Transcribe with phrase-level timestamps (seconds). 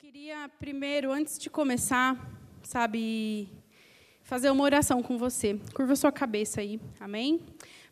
[0.00, 2.16] queria primeiro, antes de começar,
[2.62, 3.48] sabe,
[4.22, 5.58] fazer uma oração com você.
[5.74, 7.40] Curva sua cabeça aí, amém?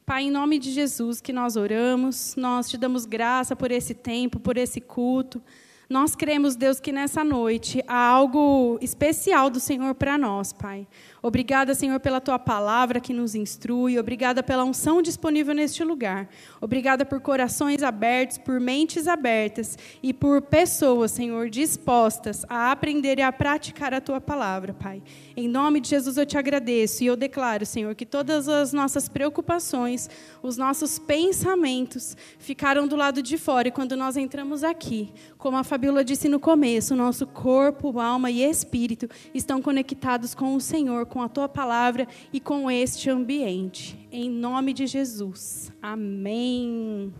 [0.04, 4.38] Pai, em nome de Jesus que nós oramos, nós te damos graça por esse tempo,
[4.38, 5.42] por esse culto.
[5.88, 10.84] Nós cremos, Deus, que nessa noite há algo especial do Senhor para nós, Pai.
[11.23, 13.98] Obrigada, Senhor, pela tua palavra que nos instrui.
[13.98, 16.29] Obrigada pela unção disponível neste lugar.
[16.61, 23.23] Obrigada por corações abertos, por mentes abertas e por pessoas, Senhor, dispostas a aprender e
[23.23, 25.02] a praticar a tua palavra, Pai.
[25.37, 29.09] Em nome de Jesus eu te agradeço e eu declaro, Senhor, que todas as nossas
[29.09, 30.09] preocupações,
[30.43, 35.65] os nossos pensamentos ficaram do lado de fora e quando nós entramos aqui, como a
[35.77, 41.21] Fabíola disse no começo, nosso corpo, alma e espírito estão conectados com o Senhor, com
[41.21, 44.09] a tua palavra e com este ambiente.
[44.11, 45.71] Em nome de Jesus.
[45.83, 47.12] Amém.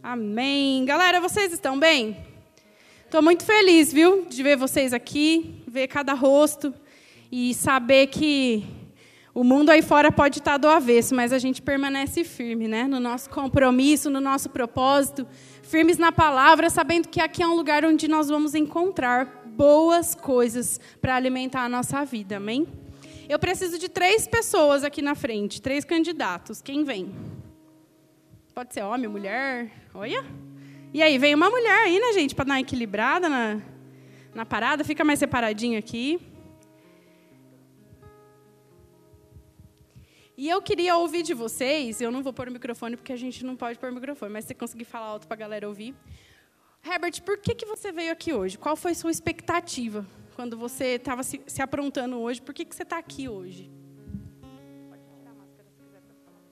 [0.00, 0.84] Amém.
[0.84, 2.16] Galera, vocês estão bem?
[3.04, 6.72] Estou muito feliz, viu, de ver vocês aqui, ver cada rosto
[7.32, 8.64] e saber que
[9.36, 12.84] o mundo aí fora pode estar do avesso, mas a gente permanece firme, né?
[12.84, 15.26] No nosso compromisso, no nosso propósito,
[15.66, 20.80] firmes na palavra, sabendo que aqui é um lugar onde nós vamos encontrar boas coisas
[21.00, 22.66] para alimentar a nossa vida, amém?
[23.28, 26.62] Eu preciso de três pessoas aqui na frente, três candidatos.
[26.62, 27.12] Quem vem?
[28.54, 29.70] Pode ser homem, mulher?
[29.92, 30.24] Olha.
[30.94, 33.60] E aí, vem uma mulher aí, né, gente, para dar uma equilibrada na,
[34.34, 34.84] na parada.
[34.84, 36.20] Fica mais separadinho aqui.
[40.36, 43.42] E eu queria ouvir de vocês, eu não vou pôr o microfone porque a gente
[43.42, 45.94] não pode pôr o microfone, mas se você conseguir falar alto para a galera ouvir.
[46.84, 48.58] Herbert, por que, que você veio aqui hoje?
[48.58, 52.42] Qual foi sua expectativa quando você estava se, se, aprontando hoje?
[52.42, 53.70] Por que, que você está aqui hoje?
[54.90, 56.42] Pode tirar a máscara se quiser para falar.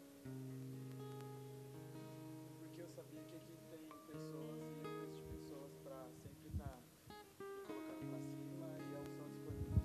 [2.59, 6.65] Porque eu sabia que aqui tem pessoas e eu preciso de pessoas para sempre estar
[6.65, 9.83] tá me colocando para cima e a unção disponível.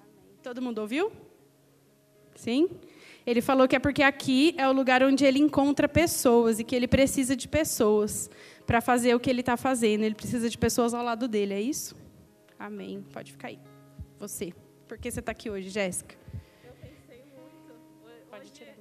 [0.00, 0.38] Amém.
[0.42, 1.12] Todo mundo ouviu?
[2.34, 2.68] Sim?
[3.26, 6.74] Ele falou que é porque aqui é o lugar onde ele encontra pessoas e que
[6.74, 8.30] ele precisa de pessoas
[8.66, 10.04] para fazer o que ele está fazendo.
[10.04, 11.96] Ele precisa de pessoas ao lado dele, é isso?
[12.58, 13.04] Amém.
[13.12, 13.58] Pode ficar aí.
[14.18, 14.52] Você.
[14.88, 16.16] Por que você está aqui hoje, Jéssica?
[16.64, 17.74] Eu pensei muito.
[18.30, 18.79] Pode tirar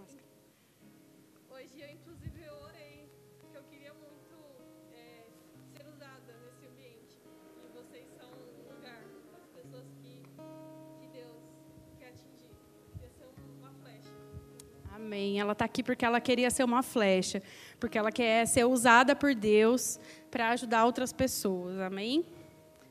[15.00, 15.40] Amém.
[15.40, 17.42] Ela está aqui porque ela queria ser uma flecha,
[17.80, 19.98] porque ela quer ser usada por Deus
[20.30, 21.80] para ajudar outras pessoas.
[21.80, 22.26] Amém?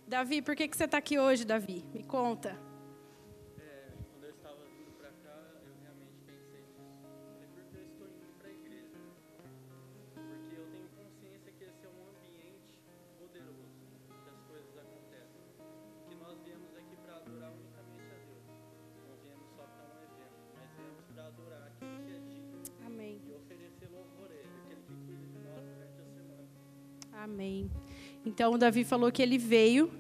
[0.07, 1.85] Davi, por que, que você está aqui hoje, Davi?
[1.93, 2.68] Me conta.
[27.29, 27.71] Amém.
[28.25, 29.93] Então, Davi falou que ele veio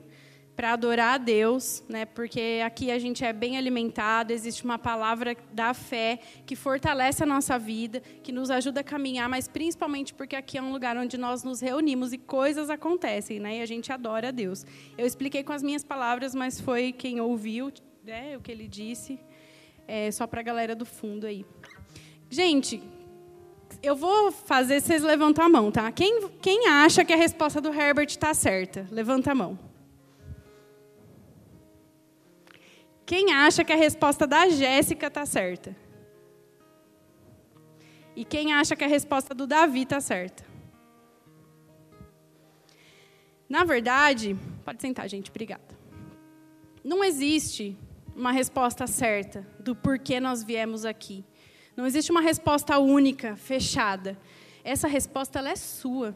[0.56, 2.05] para adorar a Deus, né?
[2.05, 7.27] Porque aqui a gente é bem alimentado, existe uma palavra da fé que fortalece a
[7.27, 11.17] nossa vida, que nos ajuda a caminhar, mas principalmente porque aqui é um lugar onde
[11.17, 13.59] nós nos reunimos e coisas acontecem, né?
[13.59, 14.67] E a gente adora a Deus.
[14.97, 17.71] Eu expliquei com as minhas palavras, mas foi quem ouviu,
[18.03, 18.37] né?
[18.37, 19.21] O que ele disse,
[19.87, 21.44] é, só para a galera do fundo aí.
[22.28, 22.83] Gente,
[23.83, 25.91] eu vou fazer vocês levantar a mão, tá?
[25.93, 28.87] Quem, quem acha que a resposta do Herbert está certa?
[28.91, 29.59] Levanta a mão.
[33.06, 35.75] Quem acha que a resposta da Jéssica está certa?
[38.15, 40.44] E quem acha que a resposta do Davi está certa?
[43.49, 45.78] Na verdade, pode sentar, gente, obrigada.
[46.84, 47.78] Não existe
[48.15, 51.25] uma resposta certa do porquê nós viemos aqui.
[51.78, 54.19] Não existe uma resposta única, fechada.
[54.65, 56.12] Essa resposta ela é sua.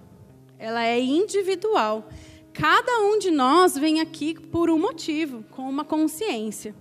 [0.58, 2.08] Ela é individual.
[2.52, 6.74] Cada um de nós vem aqui por um motivo, com uma consciência.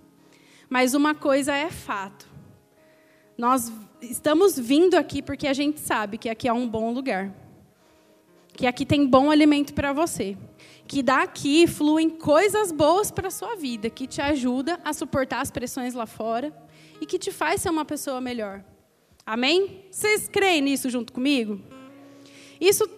[0.67, 2.27] Mas uma coisa é fato.
[3.37, 3.71] Nós
[4.01, 7.31] estamos vindo aqui porque a gente sabe que aqui é um bom lugar.
[8.51, 10.35] Que aqui tem bom alimento para você.
[10.87, 15.51] Que daqui fluem coisas boas para a sua vida, que te ajuda a suportar as
[15.51, 16.51] pressões lá fora
[16.99, 18.63] e que te faz ser uma pessoa melhor.
[19.25, 19.85] Amém?
[19.91, 21.59] Vocês creem nisso junto comigo?
[22.59, 22.89] Isso,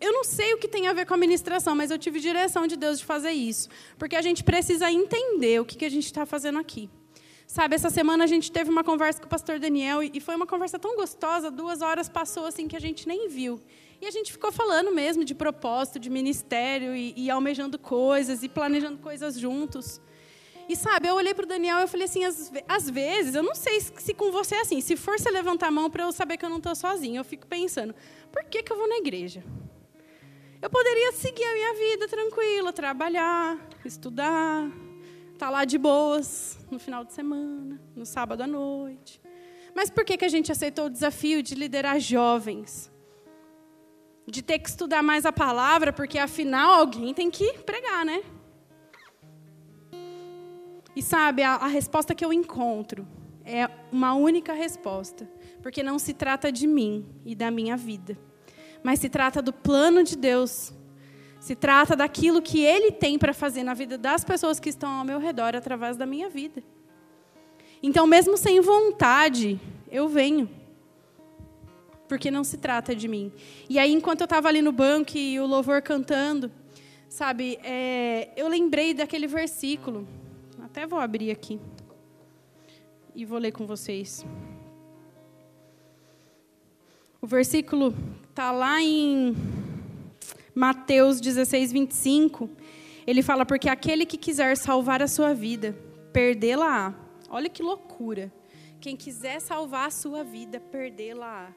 [0.00, 2.66] eu não sei o que tem a ver com a ministração, mas eu tive direção
[2.66, 3.68] de Deus de fazer isso.
[3.98, 6.90] Porque a gente precisa entender o que, que a gente está fazendo aqui.
[7.46, 10.46] Sabe, essa semana a gente teve uma conversa com o pastor Daniel e foi uma
[10.46, 13.60] conversa tão gostosa, duas horas passou assim que a gente nem viu.
[14.00, 18.48] E a gente ficou falando mesmo de propósito, de ministério, e, e almejando coisas, e
[18.48, 20.00] planejando coisas juntos.
[20.72, 23.54] E sabe, eu olhei para o Daniel e eu falei assim, às, vezes, eu não
[23.54, 26.38] sei se com você é assim, se for você levantar a mão para eu saber
[26.38, 27.94] que eu não estou sozinha, eu fico pensando,
[28.32, 29.44] por que, que eu vou na igreja?
[30.62, 34.66] Eu poderia seguir a minha vida tranquila, trabalhar, estudar,
[35.34, 39.20] estar tá lá de boas no final de semana, no sábado à noite.
[39.74, 42.90] Mas por que, que a gente aceitou o desafio de liderar jovens?
[44.26, 48.22] De ter que estudar mais a palavra, porque afinal alguém tem que pregar, né?
[50.94, 53.06] E sabe, a, a resposta que eu encontro
[53.44, 55.28] é uma única resposta,
[55.62, 58.16] porque não se trata de mim e da minha vida,
[58.82, 60.72] mas se trata do plano de Deus.
[61.40, 65.04] Se trata daquilo que Ele tem para fazer na vida das pessoas que estão ao
[65.04, 66.62] meu redor através da minha vida.
[67.82, 69.60] Então, mesmo sem vontade,
[69.90, 70.48] eu venho.
[72.06, 73.32] Porque não se trata de mim.
[73.68, 76.48] E aí, enquanto eu estava ali no banco e o louvor cantando,
[77.08, 80.06] sabe, é, eu lembrei daquele versículo
[80.72, 81.60] até vou abrir aqui.
[83.14, 84.24] E vou ler com vocês.
[87.20, 87.94] O versículo
[88.30, 89.36] está lá em
[90.54, 92.48] Mateus 16, 25.
[93.06, 95.76] Ele fala: Porque aquele que quiser salvar a sua vida,
[96.10, 96.94] perdê-la-á.
[97.28, 98.32] Olha que loucura.
[98.80, 101.52] Quem quiser salvar a sua vida, perdê-la-á.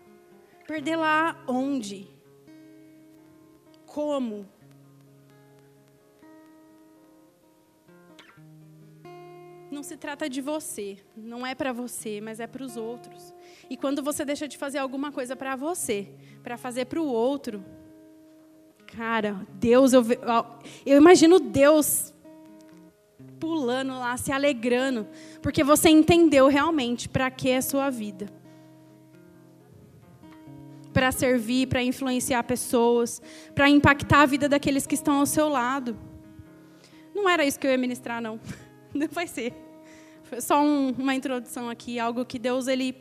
[0.67, 2.05] Perdê-la onde?
[3.85, 4.45] Como?
[9.71, 13.33] Não se trata de você, não é para você, mas é para os outros.
[13.69, 16.09] E quando você deixa de fazer alguma coisa para você,
[16.43, 17.63] para fazer para o outro,
[18.85, 20.03] cara, Deus, eu,
[20.85, 22.13] eu imagino Deus
[23.39, 25.07] pulando lá, se alegrando,
[25.41, 28.27] porque você entendeu realmente para que é a sua vida.
[30.93, 33.21] Para servir, para influenciar pessoas,
[33.53, 35.97] para impactar a vida daqueles que estão ao seu lado.
[37.13, 38.39] Não era isso que eu ia ministrar, não.
[38.97, 39.53] Não vai ser.
[40.23, 42.95] Foi só um, uma introdução aqui, algo que Deus ele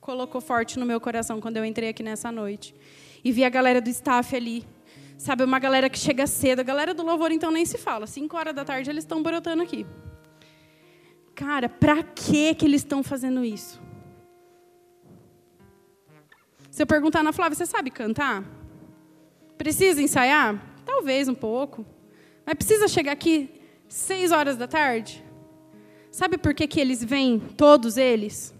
[0.00, 2.74] colocou forte no meu coração quando eu entrei aqui nessa noite.
[3.24, 4.66] E vi a galera do staff ali.
[5.16, 6.60] Sabe, uma galera que chega cedo.
[6.60, 8.06] A galera do louvor, então, nem se fala.
[8.06, 9.86] Cinco horas da tarde eles estão brotando aqui.
[11.34, 13.80] Cara, pra que que eles estão fazendo isso?
[16.70, 18.44] Se eu perguntar na Flávia, você sabe cantar?
[19.56, 20.60] Precisa ensaiar?
[20.84, 21.86] Talvez um pouco.
[22.44, 25.24] Mas precisa chegar aqui seis horas da tarde?
[26.10, 28.54] Sabe por que, que eles vêm, todos eles?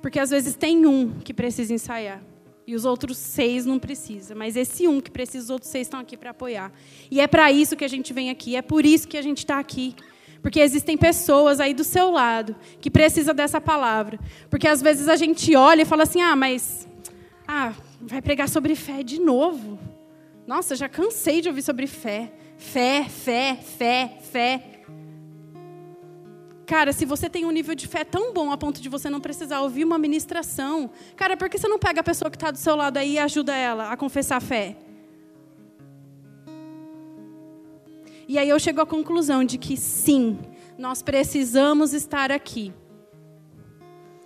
[0.00, 2.22] Porque às vezes tem um que precisa ensaiar.
[2.66, 4.34] E os outros seis não precisa.
[4.34, 6.72] Mas esse um que precisa, os outros seis estão aqui para apoiar.
[7.10, 8.56] E é para isso que a gente vem aqui.
[8.56, 9.94] É por isso que a gente está aqui.
[10.40, 14.18] Porque existem pessoas aí do seu lado que precisam dessa palavra.
[14.48, 16.88] Porque às vezes a gente olha e fala assim: ah, mas.
[17.46, 19.78] Ah, vai pregar sobre fé de novo.
[20.46, 22.32] Nossa, já cansei de ouvir sobre fé.
[22.72, 24.62] Fé, fé, fé, fé.
[26.66, 29.20] Cara, se você tem um nível de fé tão bom a ponto de você não
[29.20, 32.58] precisar ouvir uma ministração, cara, por que você não pega a pessoa que está do
[32.58, 34.76] seu lado aí e ajuda ela a confessar a fé?
[38.26, 40.38] E aí eu chego à conclusão de que sim,
[40.76, 42.72] nós precisamos estar aqui.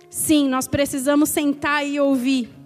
[0.09, 2.58] Sim, nós precisamos sentar e ouvir.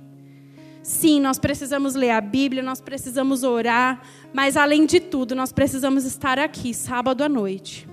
[0.83, 4.01] Sim, nós precisamos ler a Bíblia, nós precisamos orar,
[4.33, 7.87] mas além de tudo, nós precisamos estar aqui sábado à noite.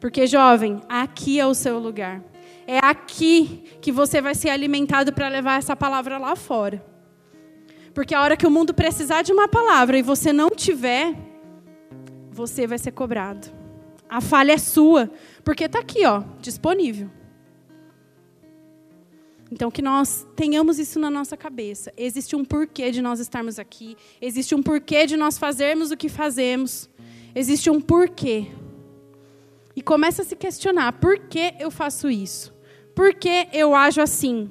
[0.00, 2.20] Porque, jovem, aqui é o seu lugar.
[2.66, 6.84] É aqui que você vai ser alimentado para levar essa palavra lá fora.
[7.94, 11.14] Porque a hora que o mundo precisar de uma palavra e você não tiver,
[12.30, 13.48] você vai ser cobrado.
[14.08, 15.08] A falha é sua,
[15.44, 17.08] porque está aqui, ó, disponível.
[19.50, 21.92] Então, que nós tenhamos isso na nossa cabeça.
[21.96, 23.96] Existe um porquê de nós estarmos aqui.
[24.20, 26.88] Existe um porquê de nós fazermos o que fazemos.
[27.34, 28.48] Existe um porquê
[29.78, 32.52] e começa a se questionar: por que eu faço isso?
[32.96, 34.50] Por que eu ajo assim?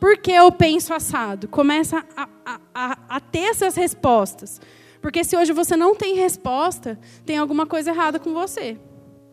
[0.00, 1.46] Por que eu penso assado?
[1.46, 4.58] Começa a, a, a, a ter essas respostas.
[5.02, 8.78] Porque se hoje você não tem resposta, tem alguma coisa errada com você.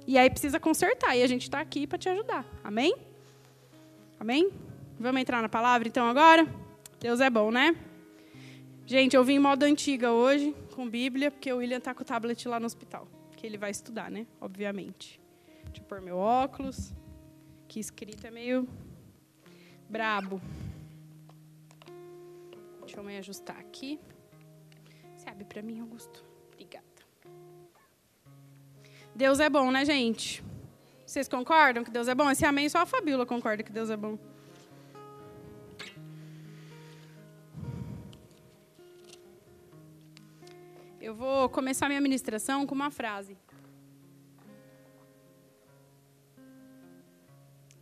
[0.06, 1.16] E aí precisa consertar.
[1.16, 2.46] E a gente está aqui para te ajudar.
[2.62, 2.94] Amém?
[4.20, 4.52] Amém?
[5.00, 6.48] Vamos entrar na palavra então agora?
[7.00, 7.76] Deus é bom, né?
[8.86, 12.06] Gente, eu vim em modo antiga hoje, com Bíblia, porque o William está com o
[12.06, 13.08] tablet lá no hospital
[13.44, 14.26] que ele vai estudar, né?
[14.40, 15.20] Obviamente.
[15.66, 16.94] Deixa eu pôr meu óculos.
[17.68, 18.66] Que escrito é meio
[19.90, 20.42] brabo.
[22.80, 24.00] Deixa eu me ajustar aqui.
[25.26, 26.24] Abre para mim, Augusto?
[26.54, 26.86] Obrigada.
[29.14, 30.42] Deus é bom, né, gente?
[31.06, 32.32] Vocês concordam que Deus é bom?
[32.32, 34.18] Esse amém só a Fabíola concorda que Deus é bom.
[41.04, 43.36] Eu vou começar minha ministração com uma frase.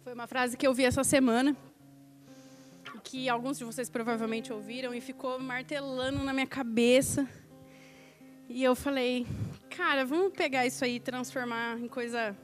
[0.04, 1.56] Foi uma frase que eu vi essa semana,
[3.04, 7.30] que alguns de vocês provavelmente ouviram e ficou martelando na minha cabeça.
[8.50, 9.28] E eu falei,
[9.70, 12.36] cara, vamos pegar isso aí e transformar em coisa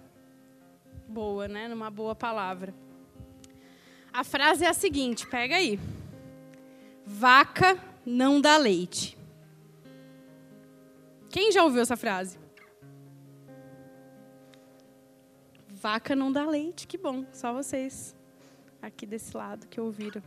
[1.07, 1.67] boa, né?
[1.67, 2.71] Numa boa palavra.
[4.13, 5.79] A frase é a seguinte, pega aí.
[7.03, 9.16] Vaca não dá leite.
[11.37, 12.39] Quem já ouviu essa frase?
[15.69, 18.15] Vaca não dá leite, que bom, só vocês
[18.81, 20.23] aqui desse lado que ouviram.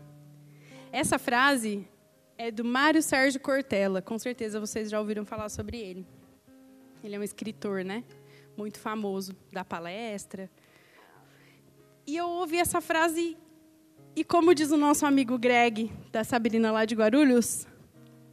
[0.92, 1.84] Essa frase
[2.38, 6.06] é do Mário Sérgio Cortella, com certeza vocês já ouviram falar sobre ele.
[7.02, 8.04] Ele é um escritor, né?
[8.56, 10.48] Muito famoso, da palestra.
[12.06, 13.36] E eu ouvi essa frase
[14.14, 17.66] e como diz o nosso amigo Greg, da Sabrina lá de Guarulhos,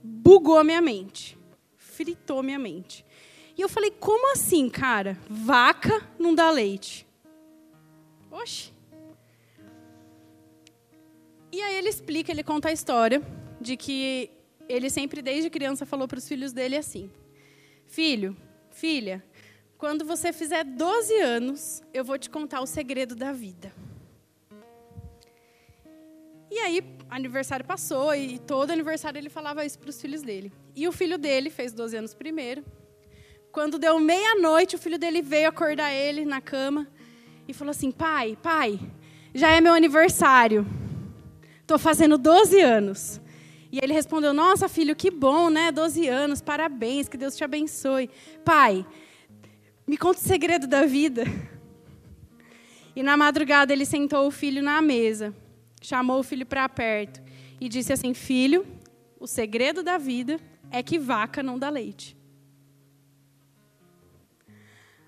[0.04, 1.37] bugou minha mente,
[1.98, 3.04] fritou minha mente.
[3.58, 5.18] E eu falei, como assim, cara?
[5.28, 7.08] Vaca não dá leite.
[8.30, 8.72] Oxe.
[11.52, 13.20] E aí ele explica, ele conta a história
[13.60, 14.30] de que
[14.70, 17.10] ele sempre, desde criança, falou para os filhos dele assim:
[17.88, 18.38] Filho,
[18.70, 19.24] filha,
[19.76, 23.74] quando você fizer 12 anos, eu vou te contar o segredo da vida.
[26.58, 30.52] E aí, aniversário passou e todo aniversário ele falava isso para os filhos dele.
[30.76, 32.66] E o filho dele fez 12 anos primeiro.
[33.52, 36.88] Quando deu meia-noite, o filho dele veio acordar ele na cama
[37.48, 38.80] e falou assim: Pai, pai,
[39.36, 40.66] já é meu aniversário.
[41.62, 43.22] Estou fazendo 12 anos.
[43.72, 45.72] E ele respondeu: Nossa, filho, que bom, né?
[45.72, 48.10] 12 anos, parabéns, que Deus te abençoe.
[48.44, 48.84] Pai,
[49.86, 51.24] me conta o segredo da vida.
[52.96, 55.36] E na madrugada ele sentou o filho na mesa,
[55.82, 57.22] chamou o filho para perto
[57.60, 58.66] e disse assim: Filho,
[59.20, 60.40] o segredo da vida
[60.72, 62.16] é que vaca não dá leite.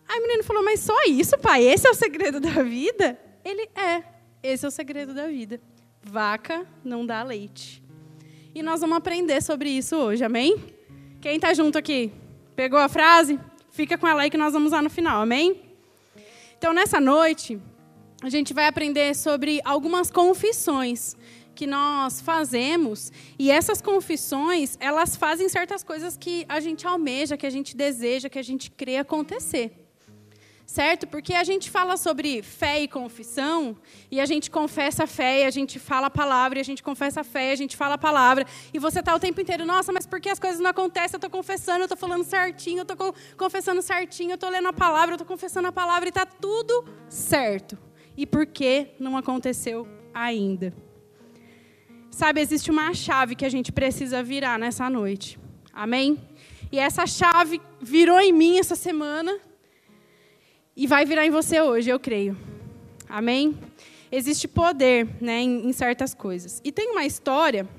[0.07, 1.63] Aí o menino falou: Mas só isso, pai?
[1.63, 3.19] Esse é o segredo da vida?
[3.43, 4.03] Ele é.
[4.41, 5.61] Esse é o segredo da vida.
[6.01, 7.83] Vaca não dá leite.
[8.55, 10.57] E nós vamos aprender sobre isso hoje, amém?
[11.21, 12.11] Quem está junto aqui?
[12.55, 13.39] Pegou a frase?
[13.69, 15.61] Fica com ela aí que nós vamos usar no final, amém?
[16.57, 17.59] Então, nessa noite,
[18.21, 21.15] a gente vai aprender sobre algumas confissões
[21.55, 27.45] que nós fazemos e essas confissões elas fazem certas coisas que a gente almeja, que
[27.45, 29.79] a gente deseja, que a gente crê acontecer
[30.69, 31.07] certo?
[31.07, 33.75] Porque a gente fala sobre fé e confissão,
[34.11, 36.83] e a gente confessa a fé, e a gente fala a palavra, e a gente
[36.83, 39.65] confessa a fé, e a gente fala a palavra, e você está o tempo inteiro,
[39.65, 41.15] nossa, mas por que as coisas não acontecem?
[41.15, 44.73] Eu estou confessando, eu estou falando certinho, eu estou confessando certinho, eu estou lendo a
[44.73, 47.88] palavra, eu estou confessando a palavra, e está tudo certo.
[48.19, 50.73] E por que não aconteceu ainda?
[52.11, 55.39] Sabe, existe uma chave que a gente precisa virar nessa noite.
[55.71, 56.19] Amém?
[56.69, 59.39] E essa chave virou em mim essa semana
[60.75, 62.37] e vai virar em você hoje, eu creio.
[63.07, 63.57] Amém?
[64.11, 66.59] Existe poder né, em, em certas coisas.
[66.61, 67.69] E tem uma história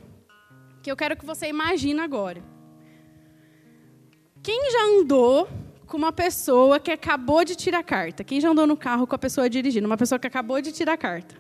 [0.83, 2.43] que eu quero que você imagine agora.
[4.43, 5.47] Quem já andou
[5.91, 8.25] com uma pessoa que acabou de tirar carta?
[8.25, 9.87] Quem já andou no carro com a pessoa dirigindo?
[9.87, 11.35] Uma pessoa que acabou de tirar carta.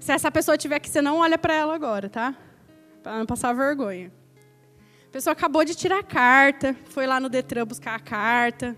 [0.00, 2.34] Se essa pessoa tiver aqui, você não olha para ela agora, tá?
[3.02, 4.10] Para não passar vergonha.
[5.06, 8.74] A pessoa acabou de tirar a carta, foi lá no Detran buscar a carta,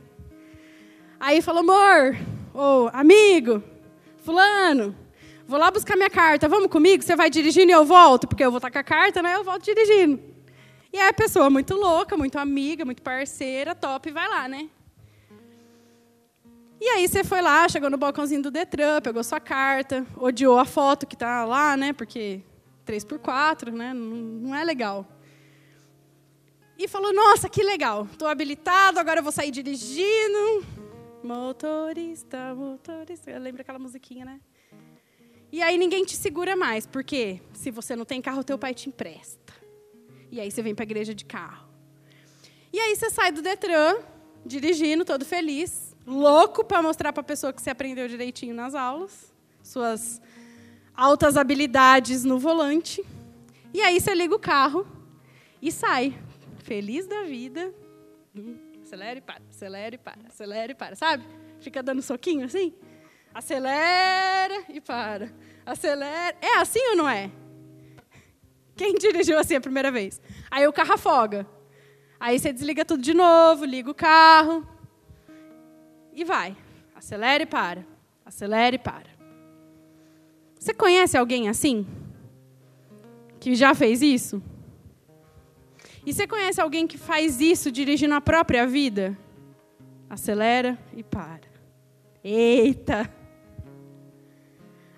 [1.26, 2.18] Aí falou, amor,
[2.52, 3.62] ou amigo,
[4.24, 4.94] fulano,
[5.46, 7.02] vou lá buscar minha carta, vamos comigo?
[7.02, 9.34] Você vai dirigindo e eu volto, porque eu vou estar com a carta, né?
[9.34, 10.20] Eu volto dirigindo.
[10.92, 14.68] E aí a pessoa muito louca, muito amiga, muito parceira, top, vai lá, né?
[16.84, 20.66] E aí você foi lá, chegou no balcãozinho do Detran, pegou sua carta, odiou a
[20.66, 21.94] foto que está lá, né?
[21.94, 22.42] Porque
[22.86, 23.94] 3x4, né?
[23.94, 25.08] Não é legal.
[26.78, 30.62] E falou, nossa, que legal, estou habilitado, agora eu vou sair dirigindo.
[31.22, 33.30] Motorista, motorista.
[33.38, 34.38] Lembra aquela musiquinha, né?
[35.50, 38.90] E aí ninguém te segura mais, porque se você não tem carro, teu pai te
[38.90, 39.54] empresta.
[40.30, 41.66] E aí você vem para a igreja de carro.
[42.70, 43.96] E aí você sai do Detran,
[44.44, 49.32] dirigindo, todo feliz, louco para mostrar para a pessoa que você aprendeu direitinho nas aulas,
[49.62, 50.20] suas
[50.94, 53.04] altas habilidades no volante.
[53.72, 54.86] E aí você liga o carro
[55.60, 56.16] e sai,
[56.58, 57.74] feliz da vida,
[58.82, 61.24] acelera e para, acelera e para, acelera e para, sabe?
[61.60, 62.74] Fica dando soquinho assim.
[63.32, 65.32] Acelera e para,
[65.66, 66.36] acelera.
[66.40, 67.30] É assim ou não é?
[68.76, 70.20] Quem dirigiu assim a primeira vez?
[70.50, 71.46] Aí o carro afoga.
[72.20, 74.73] Aí você desliga tudo de novo, liga o carro
[76.14, 76.56] e vai.
[76.94, 77.84] Acelera e para,
[78.24, 79.12] acelera e para.
[80.58, 81.86] Você conhece alguém assim?
[83.38, 84.42] Que já fez isso?
[86.06, 89.18] E você conhece alguém que faz isso dirigindo a própria vida?
[90.08, 91.42] Acelera e para.
[92.22, 93.10] Eita!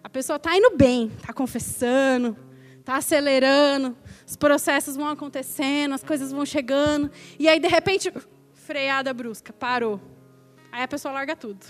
[0.03, 2.37] A pessoa está indo bem, está confessando,
[2.79, 8.13] está acelerando, os processos vão acontecendo, as coisas vão chegando, e aí de repente,
[8.55, 10.01] freada brusca, parou.
[10.77, 11.65] Aí a pessoa larga tudo.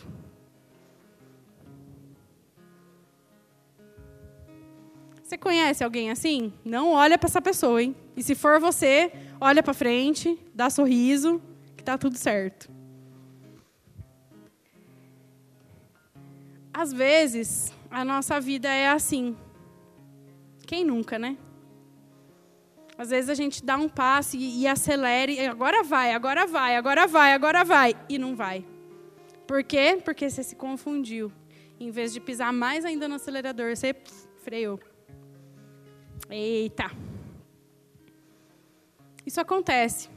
[5.23, 6.53] Você conhece alguém assim?
[6.65, 7.95] Não olha para essa pessoa, hein?
[8.17, 11.41] E se for você, olha para frente, dá sorriso,
[11.77, 12.69] que tá tudo certo.
[16.75, 19.37] Às vezes, a nossa vida é assim.
[20.67, 21.37] Quem nunca, né?
[22.99, 26.75] Às vezes a gente dá um passo e, e acelera, e agora vai, agora vai,
[26.75, 28.65] agora vai, agora vai, e não vai.
[29.47, 30.01] Por quê?
[30.05, 31.33] Porque você se confundiu.
[31.79, 33.95] Em vez de pisar mais ainda no acelerador, você
[34.43, 34.81] freou.
[36.29, 36.91] Eita!
[39.25, 40.09] Isso acontece.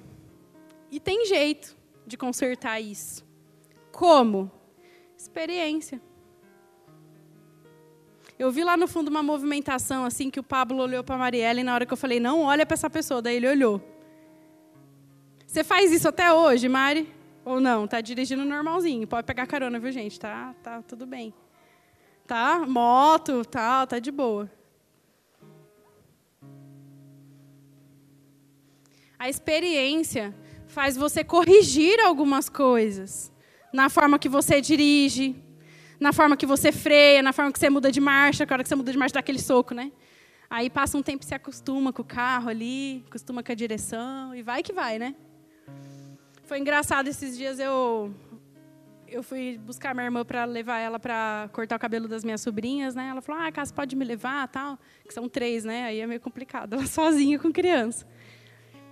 [0.91, 3.25] E tem jeito de consertar isso.
[3.91, 4.51] Como?
[5.17, 6.01] Experiência.
[8.37, 11.59] Eu vi lá no fundo uma movimentação assim que o Pablo olhou para a Mariela
[11.59, 13.81] e na hora que eu falei, não olha para essa pessoa, daí ele olhou.
[15.45, 17.11] Você faz isso até hoje, Mari?
[17.43, 17.87] Ou não?
[17.87, 19.07] Tá dirigindo normalzinho.
[19.07, 20.19] Pode pegar carona, viu, gente?
[20.19, 21.33] Tá, tá tudo bem.
[22.27, 22.65] Tá?
[22.67, 24.49] Moto, tal, tá de boa.
[29.17, 30.33] A experiência
[30.67, 33.31] faz você corrigir algumas coisas
[33.73, 35.35] na forma que você dirige,
[35.99, 38.69] na forma que você freia, na forma que você muda de marcha, na hora que
[38.69, 39.91] você muda de marcha dá aquele soco, né?
[40.49, 44.33] Aí passa um tempo e se acostuma com o carro ali, acostuma com a direção
[44.33, 45.15] e vai que vai, né?
[46.49, 48.11] Foi engraçado esses dias eu
[49.07, 52.95] eu fui buscar minha irmã para levar ela para cortar o cabelo das minhas sobrinhas,
[52.95, 53.09] né?
[53.09, 55.83] Ela falou: "Ah, Casa, pode me levar, tal?" Que são três, né?
[55.83, 58.07] Aí é meio complicado, ela sozinha com criança.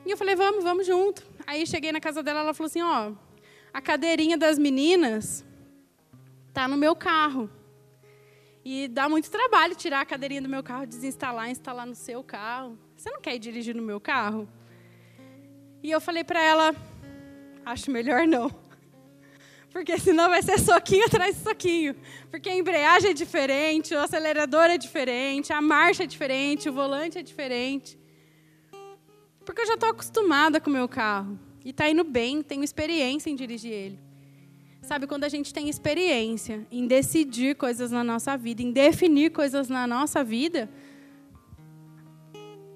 [0.06, 3.14] E eu falei: "Vamos, vamos junto." Aí cheguei na casa dela, ela falou assim: "Ó,
[3.74, 5.44] a cadeirinha das meninas
[6.50, 7.50] está no meu carro.
[8.64, 12.78] E dá muito trabalho tirar a cadeirinha do meu carro, desinstalar, instalar no seu carro.
[12.96, 14.48] Você não quer ir dirigir no meu carro?
[15.82, 16.76] E eu falei para ela,
[17.72, 18.50] acho melhor não.
[19.72, 21.96] Porque senão vai ser soquinho atrás de soquinho.
[22.32, 27.18] Porque a embreagem é diferente, o acelerador é diferente, a marcha é diferente, o volante
[27.18, 28.00] é diferente.
[29.46, 31.38] Porque eu já estou acostumada com o meu carro.
[31.64, 34.00] E está indo bem, tenho experiência em dirigir ele.
[34.82, 39.68] Sabe, quando a gente tem experiência em decidir coisas na nossa vida, em definir coisas
[39.68, 40.70] na nossa vida,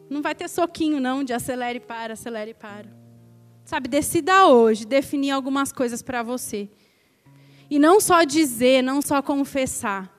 [0.09, 3.00] não vai ter soquinho, não, de acelere e para, acelere e para.
[3.65, 6.69] Sabe, decida hoje definir algumas coisas para você.
[7.69, 10.13] E não só dizer, não só confessar,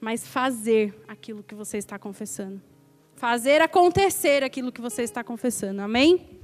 [0.00, 2.62] mas fazer aquilo que você está confessando.
[3.16, 5.82] Fazer acontecer aquilo que você está confessando.
[5.82, 6.40] Amém?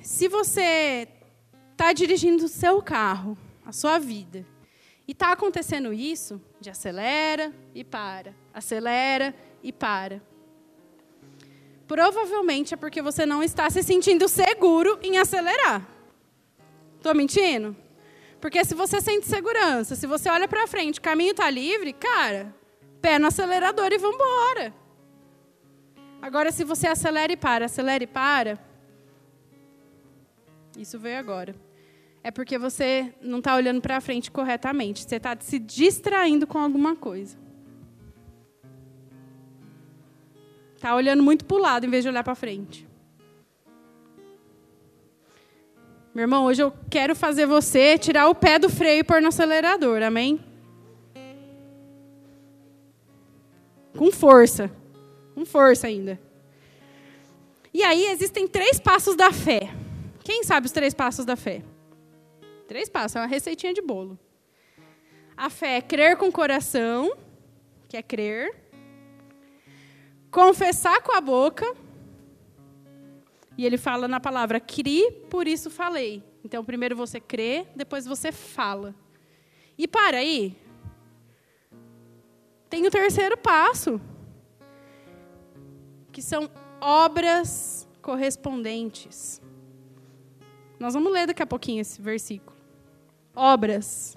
[0.00, 1.06] Se você
[1.72, 4.46] está dirigindo o seu carro, a sua vida,
[5.06, 10.22] e está acontecendo isso, de acelera e para, acelera e para.
[11.88, 15.88] Provavelmente é porque você não está se sentindo seguro em acelerar.
[16.96, 17.74] Estou mentindo?
[18.40, 22.54] Porque se você sente segurança, se você olha para frente, o caminho está livre, cara,
[23.02, 24.72] pé no acelerador e vamos embora.
[26.22, 28.58] Agora, se você acelera e para, acelera e para,
[30.76, 31.68] isso veio agora
[32.22, 35.02] é porque você não está olhando para frente corretamente.
[35.02, 37.38] Você está se distraindo com alguma coisa.
[40.78, 42.86] Está olhando muito para o lado em vez de olhar para frente.
[46.14, 49.26] Meu irmão, hoje eu quero fazer você tirar o pé do freio e pôr no
[49.26, 50.38] acelerador, amém?
[53.96, 54.70] Com força.
[55.34, 56.16] Com força ainda.
[57.74, 59.74] E aí existem três passos da fé.
[60.22, 61.64] Quem sabe os três passos da fé?
[62.68, 64.16] Três passos, é uma receitinha de bolo.
[65.36, 67.16] A fé é crer com o coração,
[67.88, 68.67] que é crer.
[70.30, 71.64] Confessar com a boca.
[73.56, 76.22] E ele fala na palavra cri, por isso falei.
[76.44, 78.94] Então, primeiro você crê, depois você fala.
[79.76, 80.56] E para aí.
[82.70, 84.00] Tem o terceiro passo,
[86.12, 89.40] que são obras correspondentes.
[90.78, 92.58] Nós vamos ler daqui a pouquinho esse versículo
[93.38, 94.16] obras.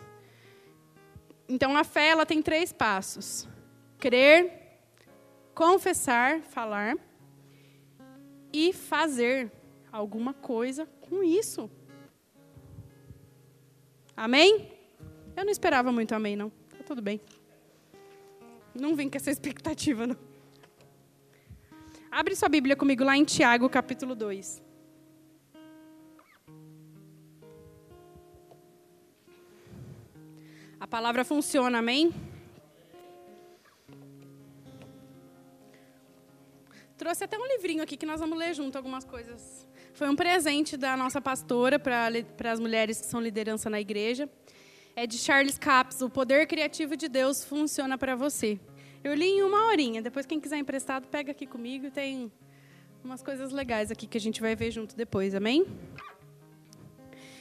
[1.48, 3.48] Então a fé ela tem três passos:
[4.00, 4.61] crer,
[5.54, 6.98] confessar, falar
[8.54, 9.52] e fazer
[9.92, 11.70] alguma coisa com isso.
[14.16, 14.72] Amém?
[15.36, 16.50] Eu não esperava muito amém, não.
[16.50, 17.20] Tá tudo bem.
[18.74, 20.18] Não vim com essa expectativa, não.
[22.10, 24.62] Abre sua Bíblia comigo lá em Tiago, capítulo 2.
[30.80, 32.14] A palavra funciona, amém?
[37.02, 39.68] Trouxe até um livrinho aqui que nós vamos ler junto algumas coisas.
[39.92, 44.30] Foi um presente da nossa pastora para as mulheres que são liderança na igreja.
[44.96, 48.60] É de Charles Capps, O Poder Criativo de Deus Funciona para Você.
[49.04, 50.00] Eu li em uma horinha.
[50.00, 51.90] Depois, quem quiser emprestado, pega aqui comigo.
[51.90, 52.32] Tem
[53.04, 55.66] umas coisas legais aqui que a gente vai ver junto depois, amém?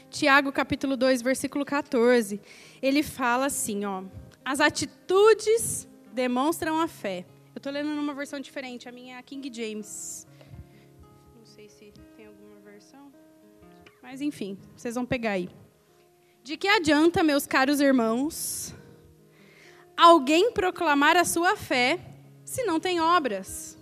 [0.09, 2.41] Tiago, capítulo 2, versículo 14.
[2.81, 4.05] Ele fala assim, ó.
[4.43, 7.27] As atitudes demonstram a fé.
[7.61, 8.89] Eu estou lendo numa versão diferente.
[8.89, 10.27] A minha é a King James.
[11.37, 13.13] Não sei se tem alguma versão.
[14.03, 15.51] Mas, enfim, vocês vão pegar aí.
[16.43, 18.75] De que adianta, meus caros irmãos,
[19.95, 21.99] alguém proclamar a sua fé
[22.47, 23.79] se não tem obras?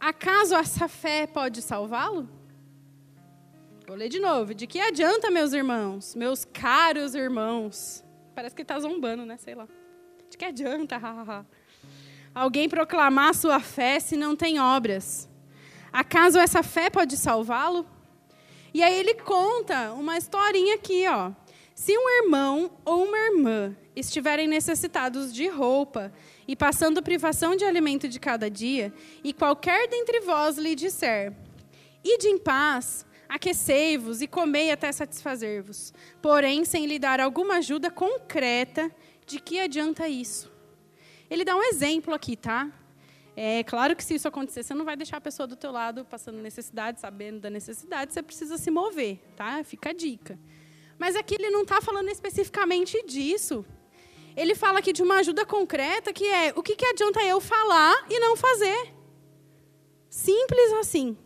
[0.00, 2.26] Acaso essa fé pode salvá-lo?
[3.86, 4.54] Vou ler de novo.
[4.54, 8.02] De que adianta, meus irmãos, meus caros irmãos?
[8.34, 9.36] Parece que está zombando, né?
[9.36, 9.68] Sei lá.
[10.30, 10.98] De que adianta?
[12.34, 15.28] Alguém proclamar sua fé se não tem obras?
[15.92, 17.86] Acaso essa fé pode salvá-lo?
[18.72, 21.30] E aí ele conta uma historinha aqui, ó.
[21.74, 26.12] Se um irmão ou uma irmã estiverem necessitados de roupa
[26.48, 28.92] e passando privação de alimento de cada dia,
[29.22, 31.34] e qualquer dentre vós lhe disser:
[32.04, 35.92] Ide em paz, aquecei-vos e comei até satisfazer-vos.
[36.20, 38.90] Porém, sem lhe dar alguma ajuda concreta,
[39.26, 40.51] de que adianta isso?
[41.32, 42.70] Ele dá um exemplo aqui, tá?
[43.34, 46.04] É claro que se isso acontecer, você não vai deixar a pessoa do teu lado
[46.04, 49.64] passando necessidade, sabendo da necessidade, você precisa se mover, tá?
[49.64, 50.38] Fica a dica.
[50.98, 53.64] Mas aqui ele não está falando especificamente disso.
[54.36, 58.04] Ele fala aqui de uma ajuda concreta que é o que, que adianta eu falar
[58.10, 58.92] e não fazer?
[60.10, 61.16] Simples assim.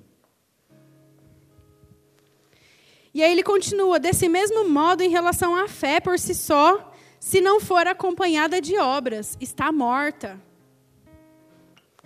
[3.12, 7.40] E aí ele continua, desse mesmo modo, em relação à fé por si só, se
[7.40, 10.40] não for acompanhada de obras, está morta.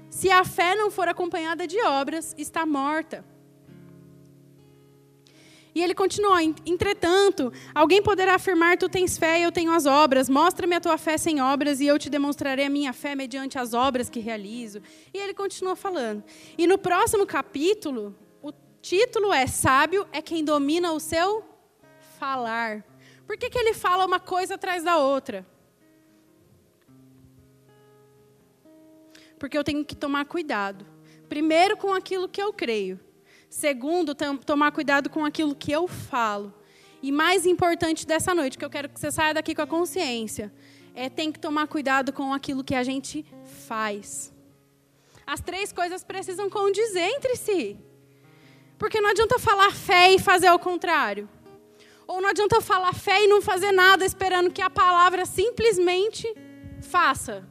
[0.09, 3.25] Se a fé não for acompanhada de obras, está morta.
[5.75, 10.29] E ele continua: entretanto, alguém poderá afirmar: Tu tens fé e eu tenho as obras.
[10.29, 13.73] Mostra-me a tua fé sem obras e eu te demonstrarei a minha fé mediante as
[13.73, 14.83] obras que realizo.
[15.15, 16.25] E ele continua falando.
[16.59, 18.17] E no próximo capítulo,
[18.83, 21.45] título é Sábio é quem domina o seu
[22.19, 22.85] falar.
[23.31, 25.47] Por que, que ele fala uma coisa atrás da outra?
[29.39, 30.85] Porque eu tenho que tomar cuidado.
[31.29, 32.99] Primeiro, com aquilo que eu creio.
[33.49, 36.53] Segundo, tomar cuidado com aquilo que eu falo.
[37.01, 40.53] E mais importante dessa noite, que eu quero que você saia daqui com a consciência,
[40.93, 43.25] é tem que tomar cuidado com aquilo que a gente
[43.69, 44.35] faz.
[45.25, 47.79] As três coisas precisam condizer entre si.
[48.77, 51.29] Porque não adianta falar fé e fazer ao contrário.
[52.11, 56.27] Ou não adianta falar fé e não fazer nada esperando que a palavra simplesmente
[56.83, 57.49] faça.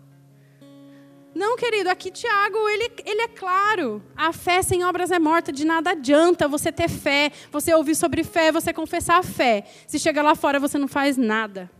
[1.33, 4.03] Não, querido, aqui Tiago, ele, ele é claro.
[4.17, 8.21] A fé sem obras é morta, de nada adianta você ter fé, você ouvir sobre
[8.21, 9.63] fé, você confessar a fé.
[9.87, 11.71] Se chega lá fora, você não faz nada.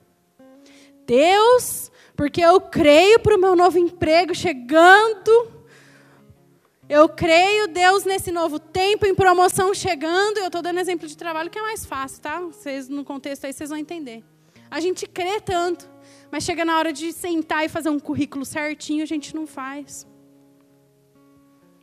[1.05, 5.51] Deus, porque eu creio para o meu novo emprego chegando,
[6.89, 10.39] eu creio, Deus, nesse novo tempo, em promoção chegando.
[10.39, 12.39] Eu estou dando exemplo de trabalho que é mais fácil, tá?
[12.41, 14.23] Vocês, no contexto aí, vocês vão entender.
[14.71, 15.87] A gente crê tanto,
[16.31, 20.07] mas chega na hora de sentar e fazer um currículo certinho, a gente não faz.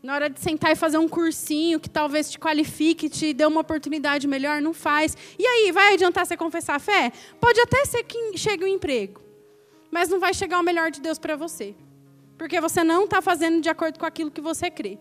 [0.03, 3.61] Na hora de sentar e fazer um cursinho que talvez te qualifique, te dê uma
[3.61, 5.16] oportunidade melhor, não faz.
[5.38, 7.12] E aí, vai adiantar você confessar a fé?
[7.40, 9.23] Pode até ser que chegue um emprego,
[9.88, 11.77] mas não vai chegar o melhor de Deus para você.
[12.37, 14.99] Porque você não está fazendo de acordo com aquilo que você crê.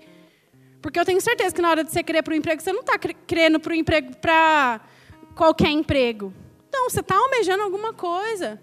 [0.81, 2.81] Porque eu tenho certeza que na hora de você crer para o emprego, você não
[2.81, 4.81] está crendo para o emprego para
[5.35, 6.33] qualquer emprego.
[6.71, 8.61] Não, você está almejando alguma coisa.